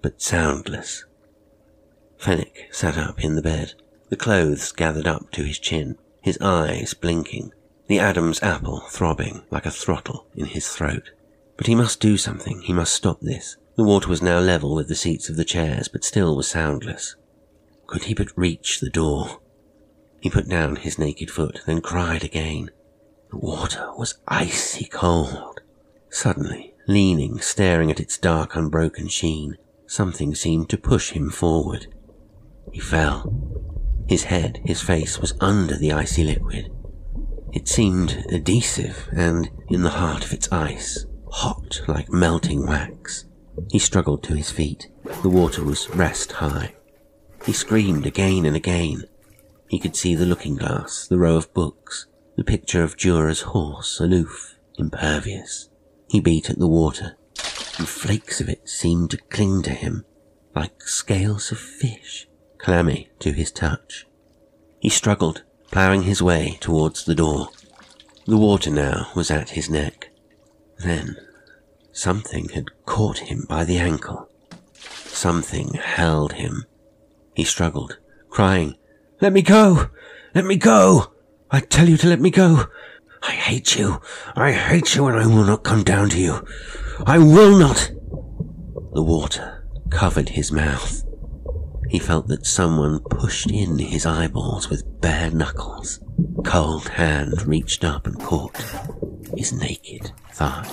but 0.00 0.22
soundless. 0.22 1.04
Fenwick 2.16 2.68
sat 2.72 2.96
up 2.96 3.22
in 3.22 3.34
the 3.34 3.42
bed, 3.42 3.74
the 4.08 4.16
clothes 4.16 4.72
gathered 4.72 5.06
up 5.06 5.30
to 5.32 5.44
his 5.44 5.58
chin, 5.58 5.98
his 6.22 6.38
eyes 6.40 6.94
blinking, 6.94 7.52
the 7.86 7.98
Adam's 7.98 8.42
apple 8.42 8.80
throbbing 8.88 9.42
like 9.50 9.66
a 9.66 9.70
throttle 9.70 10.26
in 10.34 10.46
his 10.46 10.68
throat. 10.68 11.10
But 11.56 11.66
he 11.66 11.74
must 11.74 12.00
do 12.00 12.16
something, 12.16 12.62
he 12.62 12.72
must 12.72 12.94
stop 12.94 13.20
this. 13.20 13.56
The 13.76 13.84
water 13.84 14.08
was 14.08 14.22
now 14.22 14.38
level 14.38 14.74
with 14.74 14.88
the 14.88 14.94
seats 14.94 15.28
of 15.28 15.36
the 15.36 15.44
chairs, 15.44 15.88
but 15.88 16.04
still 16.04 16.34
was 16.34 16.48
soundless. 16.48 17.16
Could 17.86 18.04
he 18.04 18.14
but 18.14 18.36
reach 18.36 18.80
the 18.80 18.90
door? 18.90 19.41
He 20.22 20.30
put 20.30 20.48
down 20.48 20.76
his 20.76 21.00
naked 21.00 21.32
foot, 21.32 21.62
then 21.66 21.80
cried 21.80 22.22
again. 22.22 22.70
The 23.30 23.38
water 23.38 23.90
was 23.98 24.20
icy 24.28 24.84
cold. 24.84 25.62
Suddenly, 26.10 26.74
leaning, 26.86 27.40
staring 27.40 27.90
at 27.90 27.98
its 27.98 28.18
dark, 28.18 28.54
unbroken 28.54 29.08
sheen, 29.08 29.56
something 29.84 30.36
seemed 30.36 30.70
to 30.70 30.78
push 30.78 31.10
him 31.10 31.28
forward. 31.28 31.88
He 32.70 32.78
fell. 32.78 33.34
His 34.06 34.24
head, 34.24 34.60
his 34.64 34.80
face 34.80 35.18
was 35.18 35.34
under 35.40 35.76
the 35.76 35.90
icy 35.90 36.22
liquid. 36.22 36.70
It 37.52 37.66
seemed 37.66 38.24
adhesive 38.30 39.08
and, 39.10 39.50
in 39.68 39.82
the 39.82 39.90
heart 39.90 40.24
of 40.24 40.32
its 40.32 40.50
ice, 40.52 41.04
hot 41.32 41.82
like 41.88 42.12
melting 42.12 42.64
wax. 42.64 43.24
He 43.72 43.80
struggled 43.80 44.22
to 44.24 44.34
his 44.34 44.52
feet. 44.52 44.88
The 45.22 45.28
water 45.28 45.64
was 45.64 45.86
breast 45.86 46.30
high. 46.32 46.74
He 47.44 47.52
screamed 47.52 48.06
again 48.06 48.46
and 48.46 48.54
again. 48.54 49.04
He 49.72 49.78
could 49.78 49.96
see 49.96 50.14
the 50.14 50.26
looking 50.26 50.56
glass, 50.56 51.06
the 51.06 51.16
row 51.16 51.34
of 51.34 51.54
books, 51.54 52.06
the 52.36 52.44
picture 52.44 52.82
of 52.82 52.98
Dürer's 52.98 53.40
horse, 53.40 54.00
aloof, 54.00 54.58
impervious. 54.76 55.70
He 56.10 56.20
beat 56.20 56.50
at 56.50 56.58
the 56.58 56.68
water, 56.68 57.16
and 57.78 57.88
flakes 57.88 58.38
of 58.42 58.50
it 58.50 58.68
seemed 58.68 59.12
to 59.12 59.16
cling 59.30 59.62
to 59.62 59.70
him 59.70 60.04
like 60.54 60.82
scales 60.82 61.50
of 61.50 61.58
fish, 61.58 62.28
clammy 62.58 63.08
to 63.20 63.32
his 63.32 63.50
touch. 63.50 64.06
He 64.78 64.90
struggled, 64.90 65.42
ploughing 65.70 66.02
his 66.02 66.20
way 66.20 66.58
towards 66.60 67.06
the 67.06 67.14
door. 67.14 67.48
The 68.26 68.36
water 68.36 68.68
now 68.70 69.10
was 69.16 69.30
at 69.30 69.56
his 69.56 69.70
neck. 69.70 70.10
Then 70.80 71.16
something 71.92 72.50
had 72.50 72.66
caught 72.84 73.20
him 73.20 73.46
by 73.48 73.64
the 73.64 73.78
ankle. 73.78 74.28
Something 75.06 75.72
held 75.72 76.34
him. 76.34 76.66
He 77.34 77.44
struggled, 77.44 77.96
crying, 78.28 78.76
Let 79.22 79.32
me 79.32 79.42
go! 79.42 79.88
Let 80.34 80.46
me 80.46 80.56
go! 80.56 81.12
I 81.48 81.60
tell 81.60 81.88
you 81.88 81.96
to 81.98 82.08
let 82.08 82.20
me 82.20 82.28
go! 82.28 82.64
I 83.22 83.30
hate 83.30 83.78
you! 83.78 84.00
I 84.34 84.50
hate 84.50 84.96
you 84.96 85.06
and 85.06 85.16
I 85.16 85.28
will 85.28 85.44
not 85.44 85.62
come 85.62 85.84
down 85.84 86.08
to 86.08 86.20
you! 86.20 86.44
I 87.06 87.18
will 87.18 87.56
not! 87.56 87.92
The 88.94 89.02
water 89.04 89.64
covered 89.90 90.30
his 90.30 90.50
mouth. 90.50 91.04
He 91.88 92.00
felt 92.00 92.26
that 92.26 92.46
someone 92.46 92.98
pushed 92.98 93.48
in 93.48 93.78
his 93.78 94.06
eyeballs 94.06 94.68
with 94.68 95.00
bare 95.00 95.30
knuckles. 95.30 96.00
Cold 96.44 96.88
hand 96.88 97.46
reached 97.46 97.84
up 97.84 98.08
and 98.08 98.18
caught 98.18 98.60
his 99.36 99.52
naked 99.52 100.10
thigh. 100.32 100.68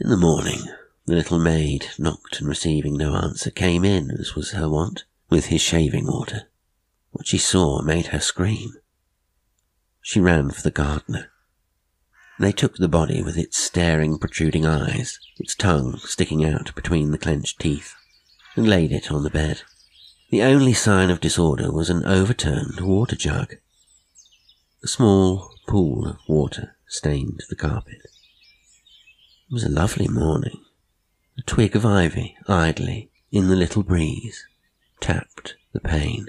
In 0.00 0.08
the 0.08 0.16
morning, 0.16 0.62
the 1.06 1.14
little 1.14 1.38
maid, 1.38 1.86
knocked 1.96 2.40
and 2.40 2.48
receiving 2.48 2.96
no 2.96 3.14
answer, 3.14 3.52
came 3.52 3.84
in, 3.84 4.10
as 4.10 4.34
was 4.34 4.50
her 4.50 4.68
wont, 4.68 5.04
with 5.28 5.46
his 5.46 5.60
shaving 5.60 6.06
water. 6.06 6.48
What 7.10 7.26
she 7.26 7.38
saw 7.38 7.82
made 7.82 8.06
her 8.08 8.20
scream. 8.20 8.72
She 10.02 10.20
ran 10.20 10.50
for 10.50 10.62
the 10.62 10.70
gardener. 10.70 11.30
They 12.38 12.52
took 12.52 12.76
the 12.76 12.88
body 12.88 13.22
with 13.22 13.38
its 13.38 13.56
staring, 13.56 14.18
protruding 14.18 14.66
eyes, 14.66 15.18
its 15.38 15.54
tongue 15.54 15.98
sticking 15.98 16.44
out 16.44 16.74
between 16.74 17.10
the 17.10 17.18
clenched 17.18 17.58
teeth, 17.58 17.94
and 18.54 18.68
laid 18.68 18.92
it 18.92 19.10
on 19.10 19.22
the 19.22 19.30
bed. 19.30 19.62
The 20.30 20.42
only 20.42 20.74
sign 20.74 21.10
of 21.10 21.20
disorder 21.20 21.72
was 21.72 21.88
an 21.88 22.04
overturned 22.04 22.80
water 22.80 23.16
jug. 23.16 23.54
A 24.82 24.88
small 24.88 25.54
pool 25.66 26.06
of 26.06 26.18
water 26.28 26.76
stained 26.86 27.42
the 27.48 27.56
carpet. 27.56 28.02
It 29.48 29.52
was 29.52 29.64
a 29.64 29.70
lovely 29.70 30.08
morning. 30.08 30.60
A 31.38 31.42
twig 31.42 31.74
of 31.74 31.86
ivy, 31.86 32.36
idly, 32.48 33.10
in 33.30 33.48
the 33.48 33.56
little 33.56 33.82
breeze, 33.82 34.46
tapped 35.00 35.56
the 35.72 35.80
pane. 35.80 36.26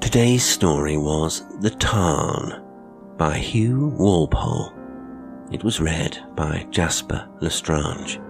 Today's 0.00 0.44
story 0.44 0.96
was 0.96 1.42
The 1.60 1.70
Tarn 1.70 2.62
by 3.16 3.36
Hugh 3.38 3.88
Walpole. 3.98 4.72
It 5.50 5.64
was 5.64 5.80
read 5.80 6.18
by 6.36 6.66
Jasper 6.70 7.28
L'Estrange. 7.40 8.20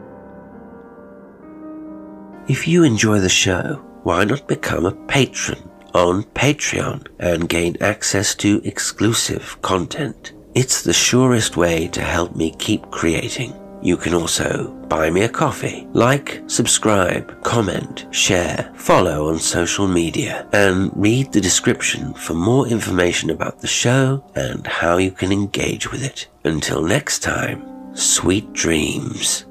If 2.49 2.69
you 2.69 2.85
enjoy 2.85 3.21
the 3.21 3.29
show, 3.29 3.83
why 4.03 4.25
not 4.25 4.49
become 4.49 4.87
a 4.87 4.93
patron 5.07 5.71
on 5.95 6.25
Patreon 6.25 7.07
and 7.19 7.49
gain 7.49 7.77
access 7.81 8.35
to 8.37 8.61
exclusive 8.65 9.61
content? 9.63 10.33
It's 10.55 10.83
the 10.83 10.93
surest 10.93 11.57
way 11.57 11.89
to 11.89 12.03
help 12.03 12.37
me 12.37 12.55
keep 12.59 12.91
creating. 12.91 13.53
You 13.85 13.99
can 13.99 14.15
also 14.15 14.73
buy 14.89 15.11
me 15.11 15.25
a 15.25 15.29
coffee, 15.29 15.87
like, 15.93 16.43
subscribe, 16.47 17.43
comment, 17.43 18.07
share, 18.13 18.73
follow 18.77 19.29
on 19.29 19.39
social 19.39 19.87
media, 19.87 20.49
and 20.55 20.91
read 20.97 21.33
the 21.33 21.41
description 21.43 22.15
for 22.15 22.33
more 22.33 22.67
information 22.67 23.29
about 23.29 23.61
the 23.61 23.67
show 23.67 24.25
and 24.35 24.67
how 24.67 24.97
you 24.97 25.11
can 25.11 25.31
engage 25.31 25.93
with 25.93 26.03
it. 26.03 26.29
Until 26.45 26.81
next 26.81 27.19
time, 27.19 27.95
sweet 27.95 28.51
dreams. 28.55 29.45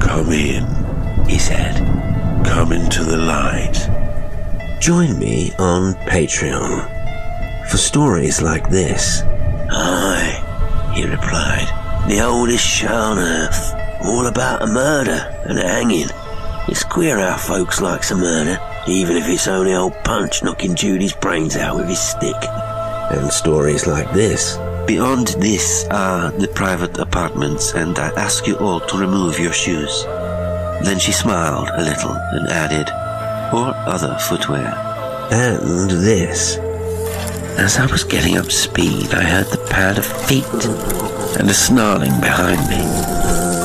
Come 0.00 0.32
in, 0.32 0.66
he 1.28 1.38
said. 1.38 1.76
Come 2.44 2.72
into 2.72 3.04
the 3.04 3.16
light. 3.16 3.78
Join 4.80 5.16
me 5.20 5.52
on 5.60 5.94
Patreon 6.10 7.70
for 7.70 7.76
stories 7.76 8.42
like 8.42 8.68
this. 8.70 9.22
Aye 9.70 10.17
he 10.98 11.06
replied. 11.06 11.68
The 12.08 12.20
oldest 12.20 12.66
show 12.66 12.88
on 12.88 13.18
earth. 13.18 13.74
All 14.04 14.26
about 14.26 14.62
a 14.62 14.66
murder 14.66 15.20
and 15.46 15.58
a 15.58 15.66
hanging. 15.66 16.08
It's 16.66 16.82
queer 16.82 17.18
how 17.18 17.36
folks 17.36 17.80
likes 17.80 18.10
a 18.10 18.16
murder, 18.16 18.58
even 18.86 19.16
if 19.16 19.28
it's 19.28 19.46
only 19.46 19.74
old 19.74 19.94
Punch 20.04 20.42
knocking 20.42 20.74
Judy's 20.74 21.14
brains 21.14 21.56
out 21.56 21.76
with 21.76 21.88
his 21.88 22.00
stick. 22.00 22.36
And 23.10 23.30
stories 23.32 23.86
like 23.86 24.12
this. 24.12 24.56
Beyond 24.86 25.28
this 25.38 25.86
are 25.90 26.32
the 26.32 26.48
private 26.48 26.98
apartments, 26.98 27.74
and 27.74 27.98
I 27.98 28.08
ask 28.16 28.46
you 28.46 28.56
all 28.56 28.80
to 28.80 28.98
remove 28.98 29.38
your 29.38 29.52
shoes. 29.52 30.04
Then 30.82 30.98
she 30.98 31.12
smiled 31.12 31.68
a 31.68 31.82
little 31.82 32.12
and 32.12 32.48
added, 32.48 32.88
or 33.54 33.74
other 33.86 34.18
footwear. 34.18 34.74
And 35.30 35.90
this. 35.90 36.58
As 37.58 37.76
I 37.76 37.86
was 37.86 38.04
getting 38.04 38.38
up 38.38 38.52
speed, 38.52 39.12
I 39.12 39.22
heard 39.24 39.46
the 39.46 39.66
pad 39.68 39.98
of 39.98 40.06
feet 40.06 40.46
and 41.40 41.50
a 41.50 41.52
snarling 41.52 42.20
behind 42.20 42.60
me. 42.70 42.78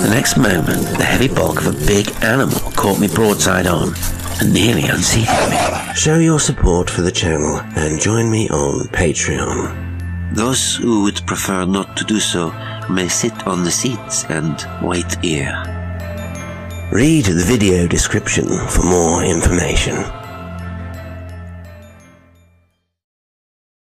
The 0.01 0.09
next 0.09 0.35
moment, 0.35 0.97
the 0.97 1.03
heavy 1.03 1.27
bulk 1.27 1.59
of 1.59 1.67
a 1.67 1.85
big 1.85 2.09
animal 2.23 2.59
caught 2.71 2.99
me 2.99 3.07
broadside 3.07 3.67
on 3.67 3.93
and 4.41 4.51
nearly 4.51 4.85
unseated 4.85 5.29
me. 5.47 5.93
Show 5.95 6.17
your 6.17 6.39
support 6.39 6.89
for 6.89 7.03
the 7.03 7.11
channel 7.11 7.61
and 7.75 8.01
join 8.01 8.31
me 8.31 8.49
on 8.49 8.87
Patreon. 8.87 10.35
Those 10.35 10.75
who 10.75 11.03
would 11.03 11.25
prefer 11.27 11.63
not 11.63 11.95
to 11.97 12.03
do 12.03 12.19
so 12.19 12.51
may 12.89 13.07
sit 13.07 13.45
on 13.45 13.63
the 13.63 13.71
seats 13.71 14.25
and 14.25 14.57
wait 14.81 15.23
here. 15.23 15.53
Read 16.91 17.25
the 17.25 17.45
video 17.45 17.87
description 17.87 18.47
for 18.69 18.83
more 18.83 19.23
information. 19.23 20.03